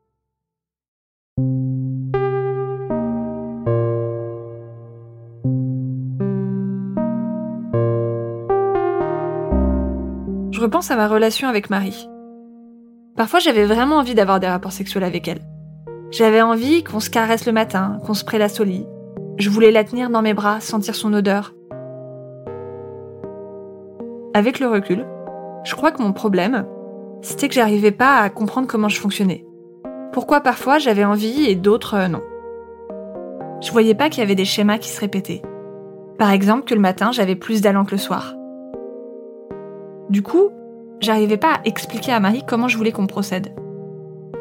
Je 10.52 10.62
repense 10.62 10.90
à 10.90 10.96
ma 10.96 11.08
relation 11.08 11.48
avec 11.48 11.70
Marie. 11.70 12.10
Parfois, 13.16 13.40
j'avais 13.40 13.66
vraiment 13.66 13.98
envie 13.98 14.16
d'avoir 14.16 14.40
des 14.40 14.48
rapports 14.48 14.72
sexuels 14.72 15.04
avec 15.04 15.28
elle. 15.28 15.42
J'avais 16.10 16.42
envie 16.42 16.84
qu'on 16.84 17.00
se 17.00 17.12
caresse 17.12 17.46
le 17.46 17.52
matin, 17.52 18.00
qu'on 18.06 18.16
se 18.16 18.24
prélasse 18.24 18.60
au 18.60 18.64
lit, 18.64 18.88
je 19.38 19.52
voulais 19.52 19.70
la 19.70 19.84
tenir 19.84 20.10
dans 20.10 20.24
mes 20.24 20.34
bras, 20.34 20.60
sentir 20.60 20.96
son 20.96 21.14
odeur. 21.14 21.54
Avec 24.34 24.60
le 24.60 24.68
recul, 24.68 25.06
je 25.64 25.76
crois 25.76 25.92
que 25.92 26.02
mon 26.02 26.12
problème, 26.12 26.66
c'était 27.22 27.48
que 27.48 27.54
j'arrivais 27.54 27.92
pas 27.92 28.18
à 28.18 28.30
comprendre 28.32 28.68
comment 28.68 28.90
je 28.90 29.00
fonctionnais. 29.00 29.46
Pourquoi 30.12 30.42
parfois 30.42 30.80
j'avais 30.80 31.06
envie 31.06 31.46
et 31.46 31.54
d'autres 31.54 31.94
euh, 31.94 32.08
non. 32.08 32.22
Je 33.62 33.72
voyais 33.72 33.94
pas 33.94 34.10
qu'il 34.10 34.22
y 34.22 34.24
avait 34.24 34.34
des 34.34 34.46
schémas 34.46 34.80
qui 34.80 34.90
se 34.90 35.00
répétaient. 35.00 35.44
Par 36.18 36.32
exemple, 36.32 36.66
que 36.66 36.74
le 36.74 36.82
matin, 36.82 37.12
j'avais 37.12 37.36
plus 37.36 37.62
d'allant 37.62 37.86
que 37.86 37.92
le 37.92 37.98
soir. 37.98 38.34
Du 40.10 40.24
coup, 40.24 40.50
j'arrivais 41.00 41.38
pas 41.38 41.54
à 41.54 41.62
expliquer 41.64 42.12
à 42.12 42.20
Marie 42.20 42.44
comment 42.48 42.68
je 42.68 42.78
voulais 42.78 42.92
qu'on 42.92 43.06
procède. 43.06 43.54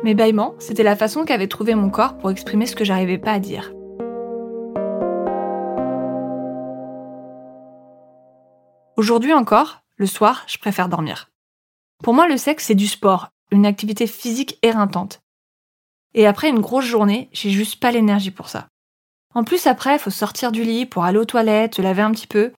Mes 0.04 0.14
bâillements, 0.14 0.54
c'était 0.58 0.82
la 0.82 0.96
façon 0.96 1.26
qu'avait 1.26 1.48
trouvé 1.48 1.74
mon 1.74 1.90
corps 1.90 2.16
pour 2.16 2.30
exprimer 2.30 2.64
ce 2.64 2.76
que 2.76 2.84
j'arrivais 2.84 3.18
pas 3.18 3.32
à 3.32 3.40
dire. 3.40 3.75
Aujourd'hui 8.96 9.34
encore, 9.34 9.82
le 9.96 10.06
soir, 10.06 10.44
je 10.46 10.56
préfère 10.56 10.88
dormir. 10.88 11.28
Pour 12.02 12.14
moi, 12.14 12.26
le 12.26 12.38
sexe, 12.38 12.64
c'est 12.64 12.74
du 12.74 12.86
sport, 12.86 13.28
une 13.50 13.66
activité 13.66 14.06
physique 14.06 14.58
éreintante. 14.62 15.20
Et 16.14 16.26
après 16.26 16.48
une 16.48 16.60
grosse 16.60 16.86
journée, 16.86 17.28
j'ai 17.32 17.50
juste 17.50 17.78
pas 17.78 17.90
l'énergie 17.90 18.30
pour 18.30 18.48
ça. 18.48 18.68
En 19.34 19.44
plus, 19.44 19.66
après, 19.66 19.96
il 19.96 19.98
faut 19.98 20.08
sortir 20.08 20.50
du 20.50 20.64
lit 20.64 20.86
pour 20.86 21.04
aller 21.04 21.18
aux 21.18 21.26
toilettes, 21.26 21.74
se 21.74 21.82
laver 21.82 22.00
un 22.00 22.12
petit 22.12 22.26
peu. 22.26 22.52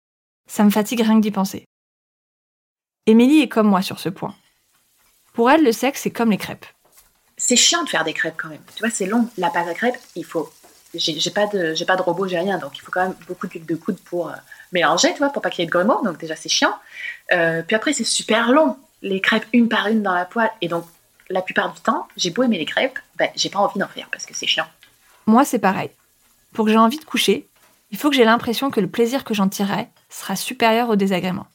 Ça 0.49 0.62
me 0.62 0.71
fatigue 0.71 1.00
rien 1.00 1.16
que 1.16 1.23
d'y 1.23 1.33
penser. 1.33 1.64
Émilie 3.07 3.40
est 3.40 3.49
comme 3.49 3.66
moi 3.66 3.83
sur 3.83 3.99
ce 3.99 4.09
point. 4.09 4.37
Pour 5.33 5.50
elle, 5.50 5.64
le 5.64 5.73
sexe, 5.73 6.02
c'est 6.02 6.12
comme 6.12 6.30
les 6.30 6.38
crêpes. 6.38 6.66
C'est 7.37 7.57
chiant 7.57 7.83
de 7.83 7.88
faire 7.88 8.04
des 8.04 8.14
crêpes 8.14 8.37
quand 8.37 8.49
même. 8.49 8.62
Tu 8.76 8.80
vois, 8.80 8.90
c'est 8.90 9.07
long. 9.07 9.28
La 9.38 9.50
pâte 9.50 9.66
à 9.66 9.75
crêpes, 9.75 9.99
il 10.14 10.25
faut. 10.25 10.52
J'ai 10.95 11.30
pas 11.30 11.47
de, 11.47 11.75
j'ai 11.75 11.85
pas 11.85 11.97
de 11.97 12.02
robot, 12.02 12.26
j'ai 12.28 12.38
rien, 12.38 12.59
donc 12.59 12.76
il 12.78 12.80
faut 12.80 12.90
quand 12.90 13.02
même 13.02 13.14
beaucoup 13.26 13.47
de 13.47 13.75
coude 13.75 13.99
pour 14.00 14.28
euh, 14.28 14.33
mélanger, 14.73 15.12
tu 15.12 15.18
vois, 15.18 15.28
pour 15.30 15.42
pas 15.42 15.50
qu'il 15.50 15.62
y 15.62 15.64
ait 15.64 15.66
de 15.66 15.71
grumeaux. 15.71 16.02
Donc 16.02 16.18
déjà, 16.18 16.35
c'est 16.35 16.49
chiant. 16.49 16.75
Euh, 17.33 17.62
puis 17.62 17.76
après, 17.76 17.92
c'est 17.92 18.04
super 18.04 18.50
long. 18.52 18.76
Les 19.02 19.21
crêpes 19.21 19.47
une 19.52 19.68
par 19.68 19.87
une 19.88 20.02
dans 20.02 20.14
la 20.14 20.25
poêle, 20.25 20.50
et 20.62 20.68
donc 20.68 20.87
la 21.30 21.42
plupart 21.42 21.73
du 21.73 21.80
temps, 21.80 22.09
j'ai 22.16 22.30
beau 22.30 22.42
aimer 22.42 22.59
les 22.59 22.64
crêpes, 22.64 22.99
ben, 23.16 23.28
j'ai 23.37 23.50
pas 23.50 23.59
envie 23.59 23.78
d'en 23.78 23.88
faire 23.88 24.09
parce 24.11 24.25
que 24.25 24.35
c'est 24.35 24.47
chiant. 24.47 24.66
Moi, 25.26 25.45
c'est 25.45 25.59
pareil. 25.59 25.90
Pour 26.54 26.64
que 26.64 26.71
j'ai 26.71 26.78
envie 26.78 26.99
de 26.99 27.04
coucher, 27.04 27.47
il 27.90 27.99
faut 27.99 28.09
que 28.11 28.16
j'ai 28.16 28.25
l'impression 28.25 28.71
que 28.71 28.80
le 28.80 28.88
plaisir 28.88 29.25
que 29.25 29.35
j'en 29.35 29.49
tirerai 29.49 29.88
sera 30.09 30.37
supérieur 30.37 30.88
au 30.88 30.97
désagrément. 30.97 31.47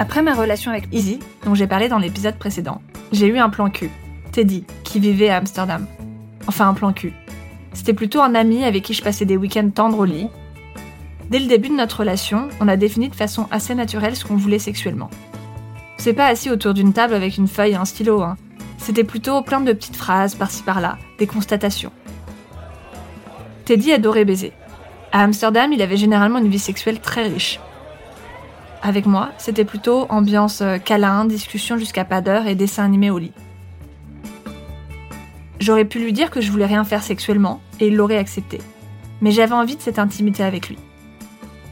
Après 0.00 0.22
ma 0.22 0.32
relation 0.34 0.70
avec 0.70 0.88
Izzy, 0.92 1.18
dont 1.44 1.54
j'ai 1.54 1.66
parlé 1.66 1.90
dans 1.90 1.98
l'épisode 1.98 2.36
précédent, 2.36 2.80
j'ai 3.12 3.26
eu 3.26 3.36
un 3.36 3.50
plan 3.50 3.68
cul, 3.68 3.90
Teddy, 4.32 4.64
qui 4.82 4.98
vivait 4.98 5.28
à 5.28 5.36
Amsterdam. 5.36 5.86
Enfin, 6.46 6.70
un 6.70 6.72
plan 6.72 6.94
cul. 6.94 7.12
C'était 7.74 7.92
plutôt 7.92 8.22
un 8.22 8.34
ami 8.34 8.64
avec 8.64 8.82
qui 8.82 8.94
je 8.94 9.02
passais 9.02 9.26
des 9.26 9.36
week-ends 9.36 9.68
tendres 9.68 9.98
au 9.98 10.06
lit. 10.06 10.28
Dès 11.28 11.38
le 11.38 11.48
début 11.48 11.68
de 11.68 11.74
notre 11.74 12.00
relation, 12.00 12.48
on 12.60 12.68
a 12.68 12.78
défini 12.78 13.10
de 13.10 13.14
façon 13.14 13.46
assez 13.50 13.74
naturelle 13.74 14.16
ce 14.16 14.24
qu'on 14.24 14.36
voulait 14.36 14.58
sexuellement. 14.58 15.10
C'est 15.98 16.14
pas 16.14 16.28
assis 16.28 16.50
autour 16.50 16.72
d'une 16.72 16.94
table 16.94 17.12
avec 17.12 17.36
une 17.36 17.46
feuille 17.46 17.72
et 17.72 17.76
un 17.76 17.84
stylo, 17.84 18.22
hein. 18.22 18.38
C'était 18.78 19.04
plutôt 19.04 19.42
plein 19.42 19.60
de 19.60 19.74
petites 19.74 19.96
phrases 19.96 20.34
par-ci 20.34 20.62
par-là, 20.62 20.96
des 21.18 21.26
constatations. 21.26 21.92
Teddy 23.66 23.92
adorait 23.92 24.24
baiser. 24.24 24.54
À 25.12 25.24
Amsterdam, 25.24 25.70
il 25.74 25.82
avait 25.82 25.98
généralement 25.98 26.38
une 26.38 26.48
vie 26.48 26.58
sexuelle 26.58 27.00
très 27.00 27.24
riche. 27.24 27.60
Avec 28.82 29.04
moi, 29.04 29.30
c'était 29.36 29.64
plutôt 29.64 30.06
ambiance 30.08 30.62
euh, 30.62 30.78
câlin, 30.78 31.26
discussion 31.26 31.76
jusqu'à 31.76 32.04
pas 32.04 32.22
d'heure 32.22 32.46
et 32.46 32.54
dessin 32.54 32.84
animé 32.84 33.10
au 33.10 33.18
lit. 33.18 33.32
J'aurais 35.58 35.84
pu 35.84 35.98
lui 35.98 36.14
dire 36.14 36.30
que 36.30 36.40
je 36.40 36.50
voulais 36.50 36.66
rien 36.66 36.84
faire 36.84 37.02
sexuellement 37.02 37.60
et 37.78 37.88
il 37.88 37.96
l'aurait 37.96 38.16
accepté. 38.16 38.58
Mais 39.20 39.32
j'avais 39.32 39.52
envie 39.52 39.76
de 39.76 39.82
cette 39.82 39.98
intimité 39.98 40.42
avec 40.42 40.70
lui. 40.70 40.78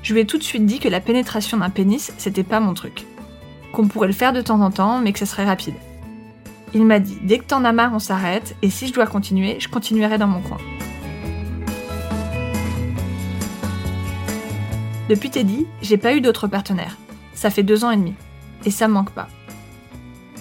Je 0.03 0.13
lui 0.13 0.21
ai 0.21 0.27
tout 0.27 0.37
de 0.37 0.43
suite 0.43 0.67
dit 0.67 0.79
que 0.79 0.89
la 0.89 1.01
pénétration 1.01 1.57
d'un 1.57 1.71
pénis, 1.71 2.13
c'était 2.19 2.43
pas 2.43 2.61
mon 2.61 2.75
truc. 2.75 3.07
Qu'on 3.73 3.89
pourrait 3.89 4.09
le 4.09 4.13
faire 4.13 4.35
de 4.35 4.43
temps 4.43 4.61
en 4.61 4.71
temps, 4.71 5.01
mais 5.01 5.15
que 5.15 5.19
ce 5.19 5.27
serait 5.27 5.47
rapide. 5.47 5.75
Il 6.75 6.85
m'a 6.85 6.99
dit 6.99 7.17
dès 7.23 7.39
que 7.39 7.45
t'en 7.45 7.65
as 7.65 7.73
marre, 7.73 7.93
on 7.95 7.99
s'arrête, 7.99 8.55
et 8.61 8.69
si 8.69 8.87
je 8.87 8.93
dois 8.93 9.07
continuer, 9.07 9.57
je 9.59 9.69
continuerai 9.69 10.19
dans 10.19 10.27
mon 10.27 10.41
coin. 10.41 10.59
Depuis 15.09 15.31
Teddy, 15.31 15.67
j'ai 15.81 15.97
pas 15.97 16.13
eu 16.13 16.21
d'autres 16.21 16.49
partenaires. 16.49 16.99
Ça 17.33 17.49
fait 17.49 17.63
deux 17.63 17.83
ans 17.83 17.91
et 17.91 17.97
demi. 17.97 18.13
Et 18.67 18.71
ça 18.71 18.89
me 18.89 18.93
manque 18.93 19.13
pas. 19.13 19.29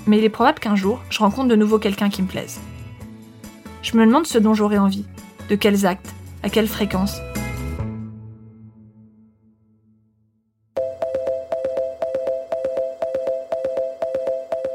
Mais 0.08 0.18
il 0.18 0.26
est 0.26 0.30
probable 0.30 0.60
qu'un 0.60 0.76
jour, 0.76 1.00
je 1.10 1.20
rencontre 1.20 1.48
de 1.48 1.56
nouveau 1.56 1.80
quelqu'un 1.80 2.10
qui 2.10 2.22
me 2.22 2.28
plaise. 2.28 2.60
Je 3.82 3.96
me 3.96 4.06
demande 4.06 4.28
ce 4.28 4.38
dont 4.38 4.54
j'aurais 4.54 4.78
envie, 4.78 5.06
de 5.50 5.56
quels 5.56 5.86
actes, 5.86 6.14
à 6.44 6.50
quelle 6.50 6.68
fréquence. 6.68 7.22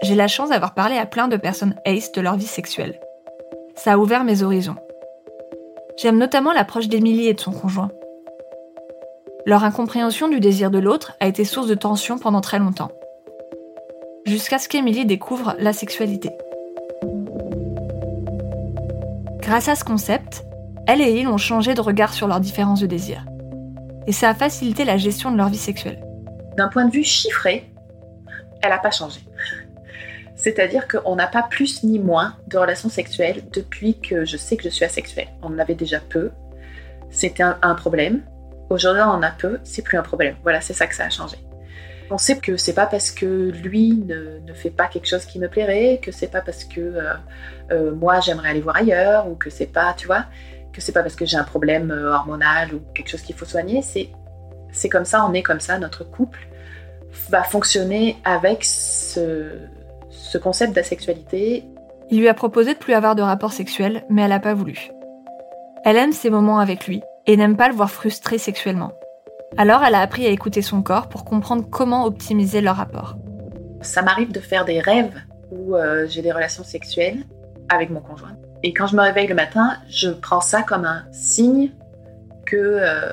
J'ai 0.03 0.15
la 0.15 0.29
chance 0.29 0.49
d'avoir 0.49 0.73
parlé 0.73 0.97
à 0.97 1.05
plein 1.05 1.29
de 1.29 1.37
personnes 1.37 1.77
ace 1.85 2.13
de 2.13 2.21
leur 2.23 2.37
vie 2.37 2.47
sexuelle. 2.47 2.99
Ça 3.75 3.93
a 3.93 3.99
ouvert 3.99 4.25
mes 4.25 4.43
horizons. 4.43 4.77
J'aime 5.99 6.17
notamment 6.17 6.53
l'approche 6.53 6.89
d'Emilie 6.89 7.29
et 7.29 7.35
de 7.35 7.41
son 7.41 7.53
conjoint. 7.53 7.91
Leur 9.45 9.65
incompréhension 9.65 10.29
du 10.29 10.39
désir 10.39 10.71
de 10.71 10.79
l'autre 10.79 11.15
a 11.21 11.27
été 11.27 11.45
source 11.45 11.67
de 11.67 11.75
tension 11.75 12.19
pendant 12.19 12.41
très 12.41 12.59
longtemps. 12.59 12.93
Jusqu'à 14.25 14.59
ce 14.59 14.69
qu'Emilie 14.69 15.05
découvre 15.05 15.57
la 15.59 15.73
sexualité. 15.73 16.31
Grâce 19.41 19.69
à 19.69 19.75
ce 19.75 19.85
concept, 19.85 20.45
elle 20.87 21.01
et 21.01 21.19
il 21.19 21.27
ont 21.27 21.39
changé 21.39 21.75
de 21.75 21.81
regard 21.81 22.15
sur 22.15 22.29
leurs 22.29 22.41
différences 22.41 22.81
de 22.81 22.87
désir. 22.87 23.27
Et 24.07 24.13
ça 24.13 24.31
a 24.31 24.35
facilité 24.35 24.85
la 24.85 24.97
gestion 24.97 25.33
de 25.33 25.37
leur 25.37 25.49
vie 25.49 25.59
sexuelle. 25.59 26.01
D'un 26.57 26.69
point 26.69 26.85
de 26.85 26.93
vue 26.93 27.05
chiffré, 27.05 27.69
elle 28.63 28.71
n'a 28.71 28.79
pas 28.79 28.91
changé. 28.91 29.21
C'est-à-dire 30.37 30.89
qu'on 30.89 31.17
n'a 31.17 31.27
pas 31.27 31.43
plus 31.43 31.83
ni 31.83 31.99
moins 31.99 32.37
de 32.49 32.59
relations 32.59 32.89
sexuelles 32.89 33.43
depuis 33.53 33.99
que 33.99 34.25
je 34.25 34.37
sais 34.37 34.57
que 34.57 34.65
je 34.65 34.69
suis 34.69 34.85
asexuelle. 34.85 35.29
On 35.43 35.55
en 35.55 35.59
avait 35.59 35.75
déjà 35.75 36.01
peu. 36.01 36.31
C'était 37.11 37.43
un, 37.43 37.75
problème. 37.75 38.23
Aujourd'hui, 38.73 39.03
on 39.03 39.11
en 39.11 39.23
a 39.23 39.31
peu, 39.31 39.61
c'est 39.65 39.83
plus 39.83 39.99
un 39.99 40.03
problème. 40.03 40.35
Voilà, 40.43 40.63
c'est 40.63 40.73
ça 40.73 40.87
que 40.87 40.95
ça 40.95 41.05
a 41.05 41.11
changé. 41.11 41.37
On 42.11 42.17
sait 42.17 42.39
que 42.39 42.57
c'est 42.57 42.73
pas 42.73 42.87
parce 42.87 43.11
que 43.11 43.51
lui 43.51 44.03
ne, 44.07 44.55
fait 44.55 44.71
pas 44.71 44.87
quelque 44.87 45.07
chose 45.07 45.27
qui 45.27 45.39
me 45.39 45.47
plairait, 45.47 46.01
que 46.03 46.11
c'est 46.11 46.31
pas 46.31 46.41
parce 46.41 46.65
que 46.65 46.81
euh, 46.81 47.13
euh, 47.71 47.95
moi 47.95 48.21
j'aimerais 48.21 48.49
aller 48.49 48.63
voir 48.63 48.77
ailleurs, 48.77 49.29
ou 49.29 49.35
que 49.35 49.51
c'est 49.51 49.67
pas, 49.67 49.93
tu 49.95 50.07
vois, 50.07 50.25
que 50.73 50.81
c'est 50.81 50.93
pas 50.93 51.03
parce 51.03 51.17
que 51.17 51.27
j'ai 51.27 51.37
un 51.37 51.45
problème 51.45 51.91
euh, 51.91 52.15
hormonal 52.15 52.75
ou 52.75 52.81
quelque 52.95 53.09
chose 53.09 53.21
qu'il 53.21 53.37
faut 53.37 53.45
soigner. 53.45 53.83
C'est, 53.83 54.89
comme 54.89 55.05
ça, 55.05 55.27
on 55.27 55.35
est 55.35 55.43
comme 55.43 55.61
ça, 55.61 55.79
notre 55.79 56.03
couple 56.03 56.49
va 57.29 57.43
fonctionner 57.43 58.17
avec 58.25 58.65
ce, 58.65 59.51
ce 60.09 60.39
concept 60.39 60.73
d'asexualité. 60.73 61.67
Il 62.11 62.21
lui 62.21 62.29
a 62.29 62.35
proposé 62.35 62.73
de 62.73 62.79
plus 62.79 62.95
avoir 62.95 63.17
de 63.17 63.23
rapports 63.23 63.53
sexuels, 63.53 64.03
mais 64.09 64.23
elle 64.23 64.31
n'a 64.31 64.41
pas 64.41 64.55
voulu. 64.55 64.89
Elle 65.85 65.99
aime 65.99 66.13
ses 66.13 66.31
moments 66.31 66.59
avec 66.59 66.87
lui, 66.87 67.03
et 67.27 67.37
n'aime 67.37 67.57
pas 67.57 67.69
le 67.69 67.75
voir 67.75 67.91
frustré 67.91 68.39
sexuellement. 68.39 68.93
Alors 69.57 69.85
elle 69.85 69.95
a 69.95 70.01
appris 70.01 70.27
à 70.27 70.31
écouter 70.31 70.63
son 70.63 70.83
corps 70.83 71.09
pour 71.09 71.25
comprendre 71.25 71.69
comment 71.71 72.05
optimiser 72.05 72.61
leur 72.61 72.77
rapport. 72.77 73.17
Ça 73.83 74.03
m'arrive 74.03 74.33
de 74.33 74.41
faire 74.41 74.65
des 74.65 74.81
rêves 74.81 75.15
où 75.51 75.77
euh, 75.77 76.07
j'ai 76.09 76.23
des 76.23 76.33
relations 76.33 76.65
sexuelles 76.65 77.19
avec 77.69 77.91
mon 77.91 78.01
conjoint. 78.01 78.37
Et 78.63 78.73
quand 78.73 78.87
je 78.87 78.97
me 78.97 79.03
réveille 79.03 79.27
le 79.27 79.35
matin, 79.35 79.77
je 79.89 80.09
prends 80.09 80.41
ça 80.41 80.63
comme 80.63 80.85
un 80.85 81.05
signe 81.13 81.71
que 82.47 82.57
euh, 82.57 83.13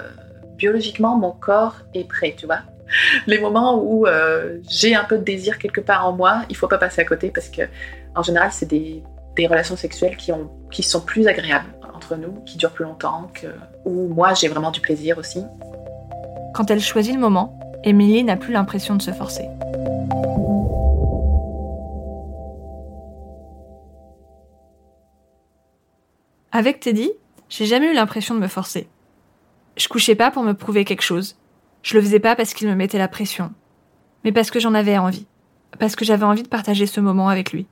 biologiquement 0.55 1.17
mon 1.17 1.31
corps 1.31 1.77
est 1.93 2.07
prêt, 2.07 2.35
tu 2.37 2.45
vois. 2.45 2.59
Les 3.27 3.39
moments 3.39 3.81
où 3.81 4.07
euh, 4.07 4.59
j'ai 4.67 4.95
un 4.95 5.03
peu 5.03 5.17
de 5.17 5.23
désir 5.23 5.59
quelque 5.59 5.81
part 5.81 6.07
en 6.07 6.13
moi, 6.13 6.43
il 6.49 6.55
faut 6.55 6.67
pas 6.67 6.77
passer 6.77 7.01
à 7.01 7.05
côté 7.05 7.31
parce 7.31 7.49
que 7.49 7.63
en 8.15 8.23
général 8.23 8.51
c'est 8.51 8.67
des, 8.67 9.03
relations 9.47 9.77
sexuelles 9.77 10.17
qui, 10.17 10.33
qui 10.69 10.83
sont 10.83 10.99
plus 10.99 11.25
agréables 11.29 11.69
entre 11.93 12.17
nous, 12.17 12.41
qui 12.45 12.57
durent 12.57 12.73
plus 12.73 12.83
longtemps, 12.83 13.31
que, 13.33 13.47
où 13.86 14.07
moi 14.13 14.33
j'ai 14.33 14.48
vraiment 14.48 14.71
du 14.71 14.81
plaisir 14.81 15.17
aussi. 15.17 15.43
Quand 16.53 16.69
elle 16.69 16.81
choisit 16.81 17.13
le 17.13 17.19
moment, 17.19 17.59
Émilie 17.83 18.24
n'a 18.24 18.38
plus 18.38 18.53
l'impression 18.53 18.95
de 18.95 19.01
se 19.01 19.12
forcer. 19.12 19.48
Avec 26.51 26.79
Teddy, 26.79 27.12
j'ai 27.48 27.65
jamais 27.65 27.91
eu 27.91 27.93
l'impression 27.93 28.36
de 28.36 28.39
me 28.39 28.48
forcer. 28.48 28.88
Je 29.77 29.88
couchais 29.88 30.15
pas 30.15 30.31
pour 30.31 30.43
me 30.43 30.53
prouver 30.53 30.83
quelque 30.83 31.03
chose. 31.03 31.38
Je 31.83 31.95
le 31.95 32.01
faisais 32.01 32.19
pas 32.19 32.36
parce 32.36 32.53
qu'il 32.53 32.67
me 32.67 32.75
mettait 32.75 32.98
la 32.98 33.07
pression, 33.07 33.51
mais 34.24 34.31
parce 34.31 34.51
que 34.51 34.59
j'en 34.59 34.74
avais 34.74 34.98
envie, 34.98 35.27
parce 35.77 35.95
que 35.95 36.03
j'avais 36.03 36.25
envie 36.25 36.43
de 36.43 36.50
partager 36.50 36.86
ce 36.86 37.00
moment 37.00 37.29
avec 37.29 37.53
lui. 37.53 37.67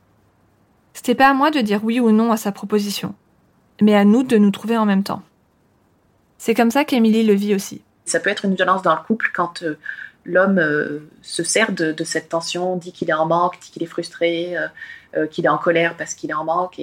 C'était 0.94 1.16
pas 1.16 1.30
à 1.30 1.34
moi 1.34 1.52
de 1.52 1.60
dire 1.60 1.84
oui 1.84 2.00
ou 2.00 2.12
non 2.12 2.32
à 2.32 2.38
sa 2.38 2.52
proposition 2.52 3.14
mais 3.82 3.96
à 3.96 4.06
nous 4.06 4.24
de 4.24 4.38
nous 4.38 4.52
trouver 4.52 4.78
en 4.78 4.86
même 4.86 5.04
temps. 5.04 5.22
C'est 6.38 6.54
comme 6.54 6.72
ça 6.72 6.86
qu'Émilie 6.86 7.24
le 7.24 7.34
vit 7.34 7.56
aussi. 7.56 7.82
Ça 8.06 8.20
peut 8.20 8.30
être 8.30 8.46
une 8.46 8.56
violence 8.56 8.82
dans 8.82 8.96
le 8.96 9.02
couple 9.02 9.32
quand 9.34 9.64
euh, 9.64 9.78
l'homme 10.26 10.60
euh, 10.60 11.00
se 11.22 11.44
sert 11.44 11.72
de, 11.72 12.04
cette 12.04 12.30
tension, 12.30 12.78
dit 12.78 12.92
qu'il 12.92 13.10
est 13.10 13.14
en 13.14 13.26
manque, 13.26 13.60
dit 13.60 13.72
qu'il 13.72 13.84
est 13.84 13.88
frustré, 13.88 14.56
euh, 15.16 15.28
qu'il 15.28 15.46
est 15.46 15.50
en 15.50 15.58
colère 15.58 15.96
parce 15.98 16.14
qu'il 16.14 16.30
est 16.30 16.36
en 16.36 16.46
manque. 16.46 16.80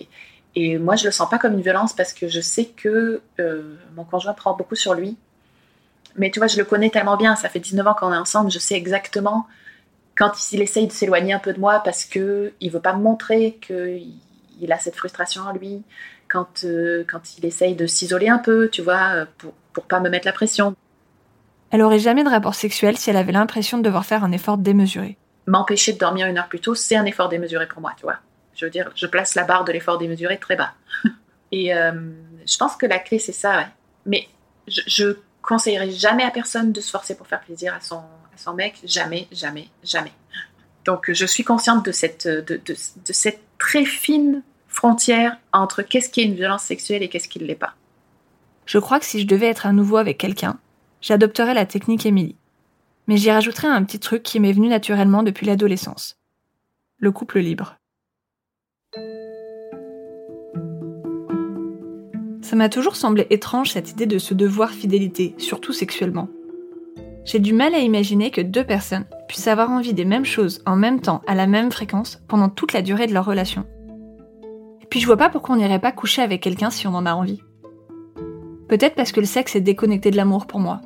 Et, 0.56 0.78
moi, 0.78 0.96
je 0.96 1.04
le 1.04 1.10
sens 1.10 1.28
pas 1.28 1.38
comme 1.38 1.54
une 1.54 1.62
violence 1.62 1.92
parce 1.92 2.12
que 2.12 2.28
je 2.28 2.40
sais 2.40 2.66
que 2.66 3.20
mon 3.96 4.04
conjoint 4.04 4.34
prend 4.34 4.54
beaucoup 4.54 4.76
sur 4.76 4.94
lui. 4.94 5.16
Mais 6.16 6.30
tu 6.30 6.38
vois, 6.38 6.46
je 6.46 6.56
le 6.56 6.64
connais 6.64 6.90
tellement 6.90 7.16
bien, 7.16 7.34
ça 7.34 7.48
fait 7.48 7.58
19 7.58 7.84
ans 7.88 7.94
qu'on 7.94 8.12
est 8.12 8.16
ensemble, 8.16 8.52
je 8.52 8.60
sais 8.60 8.76
exactement 8.76 9.48
quand 10.16 10.52
il 10.52 10.62
essaye 10.62 10.86
de 10.86 10.92
s'éloigner 10.92 11.32
un 11.32 11.38
peu 11.38 11.52
de 11.52 11.60
moi 11.60 11.80
parce 11.80 12.04
qu'il 12.04 12.52
ne 12.62 12.70
veut 12.70 12.80
pas 12.80 12.94
me 12.94 13.02
montrer 13.02 13.58
qu'il 13.60 14.14
a 14.72 14.78
cette 14.78 14.96
frustration 14.96 15.42
en 15.42 15.52
lui, 15.52 15.82
quand, 16.28 16.64
euh, 16.64 17.04
quand 17.08 17.38
il 17.38 17.44
essaye 17.44 17.74
de 17.74 17.86
s'isoler 17.86 18.28
un 18.28 18.38
peu, 18.38 18.68
tu 18.70 18.82
vois, 18.82 19.26
pour, 19.38 19.52
pour 19.72 19.84
pas 19.84 20.00
me 20.00 20.08
mettre 20.08 20.26
la 20.26 20.32
pression. 20.32 20.74
Elle 21.70 21.82
aurait 21.82 21.98
jamais 21.98 22.24
de 22.24 22.28
rapport 22.28 22.54
sexuel 22.54 22.96
si 22.96 23.10
elle 23.10 23.16
avait 23.16 23.32
l'impression 23.32 23.78
de 23.78 23.82
devoir 23.82 24.06
faire 24.06 24.24
un 24.24 24.32
effort 24.32 24.58
démesuré. 24.58 25.16
M'empêcher 25.46 25.92
de 25.92 25.98
dormir 25.98 26.26
une 26.26 26.38
heure 26.38 26.48
plus 26.48 26.60
tôt, 26.60 26.74
c'est 26.74 26.96
un 26.96 27.04
effort 27.04 27.28
démesuré 27.28 27.66
pour 27.66 27.80
moi, 27.80 27.92
tu 27.96 28.02
vois. 28.02 28.18
Je 28.54 28.64
veux 28.64 28.70
dire, 28.70 28.90
je 28.94 29.06
place 29.06 29.34
la 29.34 29.44
barre 29.44 29.64
de 29.64 29.72
l'effort 29.72 29.98
démesuré 29.98 30.38
très 30.38 30.56
bas. 30.56 30.72
Et 31.52 31.74
euh, 31.74 31.92
je 32.46 32.56
pense 32.56 32.76
que 32.76 32.86
la 32.86 32.98
clé, 32.98 33.18
c'est 33.18 33.32
ça, 33.32 33.56
ouais. 33.56 33.66
Mais 34.06 34.28
je, 34.68 34.82
je 34.86 35.16
conseillerais 35.42 35.90
jamais 35.90 36.22
à 36.22 36.30
personne 36.30 36.72
de 36.72 36.80
se 36.80 36.90
forcer 36.90 37.16
pour 37.16 37.26
faire 37.26 37.40
plaisir 37.40 37.74
à 37.74 37.80
son, 37.80 37.98
à 37.98 38.38
son 38.38 38.54
mec. 38.54 38.76
Jamais, 38.84 39.26
jamais, 39.32 39.68
jamais. 39.82 40.12
Donc 40.84 41.10
je 41.10 41.26
suis 41.26 41.44
consciente 41.44 41.84
de 41.84 41.92
cette, 41.92 42.28
très 43.58 43.84
fine 43.84 44.42
frontière 44.68 45.38
entre 45.52 45.82
qu'est-ce 45.82 46.10
qui 46.10 46.20
est 46.20 46.24
une 46.24 46.34
violence 46.34 46.64
sexuelle 46.64 47.02
et 47.02 47.08
qu'est-ce 47.08 47.28
qui 47.28 47.38
ne 47.38 47.44
l'est 47.44 47.54
pas. 47.54 47.74
Je 48.66 48.78
crois 48.78 48.98
que 48.98 49.06
si 49.06 49.20
je 49.20 49.26
devais 49.26 49.46
être 49.46 49.66
à 49.66 49.72
nouveau 49.72 49.96
avec 49.96 50.18
quelqu'un, 50.18 50.58
j'adopterais 51.00 51.54
la 51.54 51.66
technique 51.66 52.06
Émilie. 52.06 52.36
Mais 53.06 53.16
j'y 53.16 53.30
rajouterais 53.30 53.68
un 53.68 53.84
petit 53.84 53.98
truc 53.98 54.22
qui 54.22 54.40
m'est 54.40 54.52
venu 54.52 54.68
naturellement 54.68 55.22
depuis 55.22 55.46
l'adolescence. 55.46 56.16
Le 56.98 57.12
couple 57.12 57.40
libre. 57.40 57.76
Ça 62.42 62.56
m'a 62.56 62.68
toujours 62.68 62.96
semblé 62.96 63.26
étrange 63.30 63.72
cette 63.72 63.90
idée 63.90 64.06
de 64.06 64.18
ce 64.18 64.32
devoir 64.32 64.70
fidélité, 64.70 65.34
surtout 65.38 65.72
sexuellement. 65.72 66.28
J'ai 67.24 67.38
du 67.38 67.54
mal 67.54 67.74
à 67.74 67.78
imaginer 67.78 68.30
que 68.30 68.42
deux 68.42 68.64
personnes 68.64 69.06
puissent 69.28 69.48
avoir 69.48 69.70
envie 69.70 69.94
des 69.94 70.04
mêmes 70.04 70.26
choses 70.26 70.62
en 70.66 70.76
même 70.76 71.00
temps 71.00 71.22
à 71.26 71.34
la 71.34 71.46
même 71.46 71.72
fréquence 71.72 72.22
pendant 72.28 72.50
toute 72.50 72.72
la 72.74 72.82
durée 72.82 73.06
de 73.06 73.14
leur 73.14 73.24
relation. 73.24 73.64
Puis 74.90 75.00
je 75.00 75.06
vois 75.06 75.16
pas 75.16 75.30
pourquoi 75.30 75.54
on 75.54 75.58
n'irait 75.58 75.80
pas 75.80 75.92
coucher 75.92 76.22
avec 76.22 76.42
quelqu'un 76.42 76.70
si 76.70 76.86
on 76.86 76.94
en 76.94 77.06
a 77.06 77.14
envie. 77.14 77.40
Peut-être 78.68 78.94
parce 78.94 79.12
que 79.12 79.20
le 79.20 79.26
sexe 79.26 79.56
est 79.56 79.60
déconnecté 79.60 80.10
de 80.10 80.16
l'amour 80.16 80.46
pour 80.46 80.60
moi, 80.60 80.82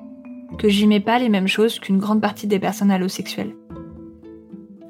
que 0.58 0.68
j'y 0.68 0.86
mets 0.86 1.00
pas 1.00 1.18
les 1.18 1.28
mêmes 1.28 1.48
choses 1.48 1.78
qu'une 1.78 1.98
grande 1.98 2.20
partie 2.20 2.46
des 2.46 2.58
personnes 2.58 2.90
allosexuelles. 2.90 3.54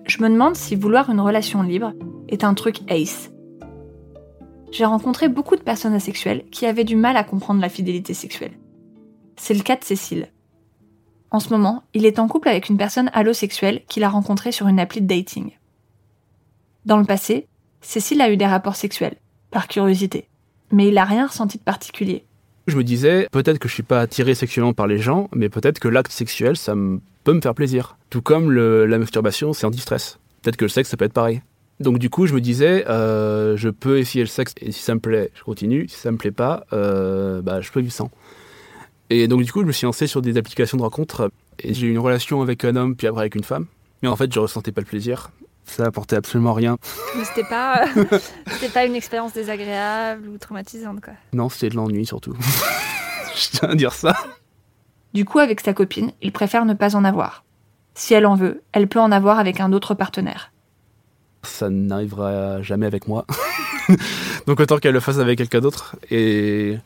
Je 0.07 0.23
me 0.23 0.28
demande 0.28 0.55
si 0.55 0.76
vouloir 0.76 1.11
une 1.11 1.21
relation 1.21 1.62
libre 1.62 1.93
est 2.28 2.45
un 2.45 2.55
truc 2.55 2.81
ace. 2.90 3.31
J'ai 4.71 4.85
rencontré 4.85 5.28
beaucoup 5.28 5.57
de 5.57 5.62
personnes 5.62 5.95
asexuelles 5.95 6.45
qui 6.50 6.67
avaient 6.67 6.85
du 6.85 6.97
mal 6.97 7.17
à 7.17 7.25
comprendre 7.25 7.61
la 7.61 7.69
fidélité 7.71 8.12
sexuelle. 8.14 8.59
C'est 9.37 9.55
le 9.55 9.62
cas 9.62 9.76
de 9.76 9.85
Cécile. 9.85 10.28
En 11.30 11.40
ce 11.40 11.50
moment, 11.50 11.85
il 11.94 12.06
est 12.06 12.18
en 12.18 12.28
couple 12.28 12.49
avec 12.49 12.68
une 12.68 12.78
personne 12.78 13.11
allosexuelle 13.12 13.82
qu'il 13.88 14.04
a 14.04 14.08
rencontrée 14.08 14.52
sur 14.52 14.66
une 14.68 14.80
appli 14.80 15.00
de 15.00 15.06
dating. 15.06 15.50
Dans 16.87 16.96
le 16.96 17.05
passé, 17.05 17.46
Cécile 17.83 18.20
a 18.22 18.31
eu 18.31 18.37
des 18.37 18.46
rapports 18.46 18.76
sexuels, 18.76 19.16
par 19.50 19.68
curiosité, 19.68 20.26
mais 20.72 20.88
il 20.88 20.94
n'a 20.94 21.05
rien 21.05 21.26
ressenti 21.26 21.59
de 21.59 21.62
particulier. 21.62 22.24
Je 22.66 22.76
me 22.76 22.85
disais, 22.85 23.29
peut-être 23.31 23.59
que 23.59 23.68
je 23.68 23.74
suis 23.74 23.83
pas 23.83 24.00
attiré 24.00 24.35
sexuellement 24.35 24.72
par 24.72 24.87
les 24.87 24.98
gens, 24.98 25.29
mais 25.35 25.48
peut-être 25.48 25.79
que 25.79 25.88
l'acte 25.88 26.12
sexuel, 26.12 26.57
ça 26.57 26.74
peut 27.24 27.33
me 27.33 27.40
faire 27.40 27.55
plaisir. 27.55 27.96
Tout 28.11 28.22
comme 28.22 28.50
la 28.53 28.98
masturbation, 28.98 29.53
c'est 29.53 29.66
anti-stress. 29.66 30.18
Peut-être 30.42 30.57
que 30.57 30.64
le 30.64 30.70
sexe, 30.70 30.90
ça 30.90 30.96
peut 30.96 31.05
être 31.05 31.12
pareil. 31.12 31.42
Donc 31.81 31.98
du 31.98 32.11
coup, 32.11 32.26
je 32.26 32.35
me 32.35 32.40
disais, 32.40 32.87
euh, 32.88 33.57
je 33.57 33.68
peux 33.68 33.98
essayer 33.98 34.24
le 34.24 34.29
sexe, 34.29 34.55
et 34.61 34.72
si 34.72 34.83
ça 34.83 34.94
me 34.94 35.00
plaît, 35.00 35.31
je 35.35 35.42
continue. 35.42 35.88
Si 35.88 35.96
ça 35.96 36.11
me 36.11 36.16
plaît 36.16 36.33
pas, 36.33 36.66
euh, 36.72 37.40
bah, 37.40 37.61
je 37.61 37.70
peux 37.70 37.81
vivre 37.81 37.92
sans. 37.92 38.11
Et 39.11 39.29
donc 39.29 39.42
du 39.42 39.53
coup, 39.53 39.62
je 39.62 39.66
me 39.66 39.73
suis 39.73 39.87
lancé 39.87 40.07
sur 40.07 40.23
des 40.23 40.37
applications 40.37 40.77
de 40.77 40.83
rencontres, 40.83 41.31
et 41.59 41.75
j'ai 41.75 41.87
eu 41.87 41.90
une 41.90 41.99
relation 41.99 42.42
avec 42.42 42.64
un 42.64 42.77
homme, 42.77 42.97
puis 42.97 43.07
après 43.07 43.23
avec 43.23 43.35
une 43.35 43.44
femme. 43.44 43.66
Mais 44.03 44.09
en 44.09 44.16
fait, 44.16 44.33
je 44.33 44.38
ressentais 44.38 44.73
pas 44.73 44.81
le 44.81 44.87
plaisir 44.87 45.31
ça 45.71 45.85
apportait 45.85 46.16
absolument 46.16 46.53
rien. 46.53 46.79
Mais 47.16 47.25
c'était 47.25 47.49
pas, 47.49 47.85
c'était 48.49 48.73
pas 48.73 48.85
une 48.85 48.94
expérience 48.94 49.33
désagréable 49.33 50.29
ou 50.29 50.38
traumatisante, 50.38 51.01
quoi. 51.01 51.14
Non, 51.33 51.49
c'était 51.49 51.68
de 51.68 51.77
l'ennui 51.77 52.07
surtout. 52.07 52.35
Je 53.35 53.51
tiens 53.51 53.71
à 53.71 53.75
dire 53.75 53.92
ça. 53.92 54.16
Du 55.14 55.25
coup, 55.25 55.38
avec 55.38 55.61
sa 55.61 55.73
copine, 55.73 56.12
il 56.23 56.33
préfère 56.33 56.64
ne 56.64 56.75
pas 56.75 56.97
en 56.97 57.05
avoir. 57.05 57.44
Si 57.94 58.14
elle 58.14 58.27
en 58.27 58.35
veut, 58.35 58.62
elle 58.73 58.88
peut 58.88 59.01
en 59.01 59.12
avoir 59.12 59.38
avec 59.38 59.61
un 59.61 59.73
autre 59.73 59.94
partenaire. 59.94 60.53
Ça 61.42 61.71
n'arrivera 61.71 62.62
jamais 62.62 62.87
avec 62.87 63.07
moi. 63.07 63.25
Donc 64.47 64.61
autant 64.61 64.79
qu'elle 64.79 64.92
le 64.92 65.01
fasse 65.01 65.18
avec 65.18 65.38
quelqu'un 65.38 65.61
d'autre. 65.61 65.97
Et, 66.11 66.79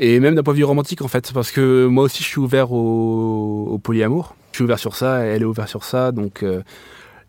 et 0.00 0.18
même 0.18 0.34
d'un 0.34 0.42
point 0.42 0.54
de 0.54 0.58
vue 0.58 0.64
romantique, 0.64 1.02
en 1.02 1.08
fait. 1.08 1.32
Parce 1.32 1.52
que 1.52 1.86
moi 1.86 2.04
aussi, 2.04 2.24
je 2.24 2.28
suis 2.28 2.40
ouvert 2.40 2.72
au, 2.72 3.68
au 3.70 3.78
polyamour. 3.78 4.34
Je 4.50 4.56
suis 4.56 4.64
ouvert 4.64 4.80
sur 4.80 4.96
ça, 4.96 5.20
elle 5.20 5.42
est 5.42 5.46
ouverte 5.46 5.68
sur 5.68 5.84
ça. 5.84 6.10
Donc... 6.10 6.42
Euh, 6.42 6.62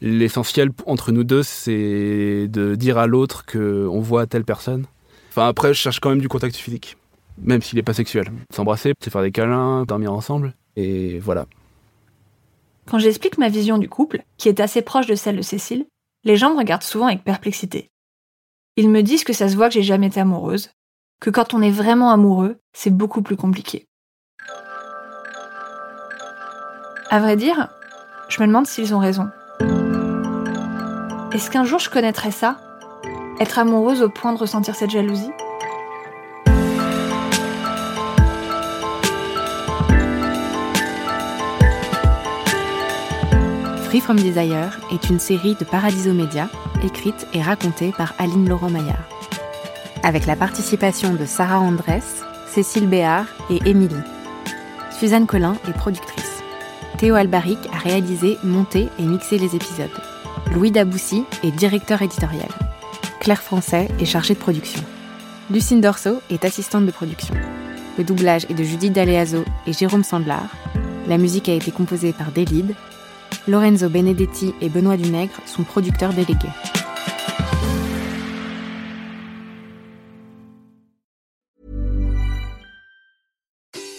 L'essentiel 0.03 0.71
entre 0.87 1.11
nous 1.11 1.23
deux, 1.23 1.43
c'est 1.43 2.47
de 2.47 2.73
dire 2.73 2.97
à 2.97 3.05
l'autre 3.05 3.45
qu'on 3.45 3.99
voit 3.99 4.25
telle 4.25 4.43
personne. 4.43 4.87
Enfin, 5.29 5.47
après, 5.47 5.75
je 5.75 5.79
cherche 5.79 5.99
quand 5.99 6.09
même 6.09 6.21
du 6.21 6.27
contact 6.27 6.55
physique, 6.55 6.97
même 7.37 7.61
s'il 7.61 7.77
n'est 7.77 7.83
pas 7.83 7.93
sexuel. 7.93 8.31
S'embrasser, 8.51 8.93
se 8.99 9.11
faire 9.11 9.21
des 9.21 9.31
câlins, 9.31 9.83
dormir 9.83 10.11
ensemble, 10.11 10.55
et 10.75 11.19
voilà. 11.19 11.45
Quand 12.87 12.97
j'explique 12.97 13.37
ma 13.37 13.49
vision 13.49 13.77
du 13.77 13.87
couple, 13.87 14.23
qui 14.37 14.49
est 14.49 14.59
assez 14.59 14.81
proche 14.81 15.05
de 15.05 15.13
celle 15.13 15.37
de 15.37 15.43
Cécile, 15.43 15.85
les 16.23 16.35
gens 16.35 16.51
me 16.51 16.57
regardent 16.57 16.81
souvent 16.81 17.05
avec 17.05 17.23
perplexité. 17.23 17.87
Ils 18.77 18.89
me 18.89 19.03
disent 19.03 19.23
que 19.23 19.33
ça 19.33 19.49
se 19.49 19.55
voit 19.55 19.67
que 19.67 19.75
j'ai 19.75 19.83
jamais 19.83 20.07
été 20.07 20.19
amoureuse, 20.19 20.71
que 21.21 21.29
quand 21.29 21.53
on 21.53 21.61
est 21.61 21.71
vraiment 21.71 22.09
amoureux, 22.09 22.59
c'est 22.73 22.89
beaucoup 22.89 23.21
plus 23.21 23.37
compliqué. 23.37 23.87
À 27.09 27.19
vrai 27.19 27.35
dire, 27.35 27.69
je 28.27 28.41
me 28.41 28.47
demande 28.47 28.65
s'ils 28.65 28.95
ont 28.95 28.99
raison. 28.99 29.29
Est-ce 31.31 31.51
qu'un 31.51 31.63
jour 31.63 31.79
je 31.79 31.89
connaîtrais 31.89 32.31
ça? 32.31 32.57
Être 33.39 33.59
amoureuse 33.59 34.01
au 34.01 34.09
point 34.09 34.33
de 34.33 34.39
ressentir 34.39 34.75
cette 34.75 34.89
jalousie? 34.89 35.31
Free 43.83 43.99
From 43.99 44.15
Desire 44.15 44.79
est 44.91 45.09
une 45.09 45.19
série 45.19 45.55
de 45.55 45.65
Paradiso 45.65 46.13
Média, 46.13 46.49
écrite 46.83 47.27
et 47.33 47.41
racontée 47.41 47.91
par 47.91 48.13
Aline 48.17 48.49
Laurent 48.49 48.69
Maillard. 48.69 49.20
Avec 50.03 50.25
la 50.25 50.35
participation 50.35 51.13
de 51.13 51.25
Sarah 51.25 51.59
Andrès, 51.59 52.23
Cécile 52.47 52.87
Béard 52.87 53.27
et 53.51 53.59
Émilie. 53.69 53.95
Suzanne 54.97 55.27
Collin 55.27 55.55
est 55.67 55.73
productrice. 55.73 56.41
Théo 56.97 57.15
Albaric 57.15 57.59
a 57.71 57.77
réalisé, 57.77 58.37
monté 58.43 58.89
et 58.97 59.03
mixé 59.03 59.37
les 59.37 59.55
épisodes. 59.55 59.89
Louis 60.53 60.71
Daboussi 60.71 61.23
est 61.43 61.51
directeur 61.51 62.01
éditorial. 62.01 62.49
Claire 63.19 63.41
Français 63.41 63.89
est 63.99 64.05
chargée 64.05 64.33
de 64.33 64.39
production. 64.39 64.81
Lucine 65.51 65.81
Dorso 65.81 66.21
est 66.31 66.45
assistante 66.45 66.87
de 66.87 66.91
production. 66.91 67.35
Le 67.97 68.03
doublage 68.03 68.45
est 68.49 68.55
de 68.55 68.63
Judith 68.63 68.93
Daleazo 68.93 69.43
et 69.67 69.73
Jérôme 69.73 70.03
Sandlar. 70.03 70.47
La 71.07 71.19
musique 71.19 71.47
a 71.47 71.53
été 71.53 71.71
composée 71.71 72.13
par 72.13 72.31
Delide. 72.31 72.73
Lorenzo 73.47 73.87
Benedetti 73.87 74.55
et 74.61 74.69
Benoît 74.69 74.97
Dunègre 74.97 75.39
sont 75.45 75.63
producteurs 75.63 76.13
délégués. 76.13 76.49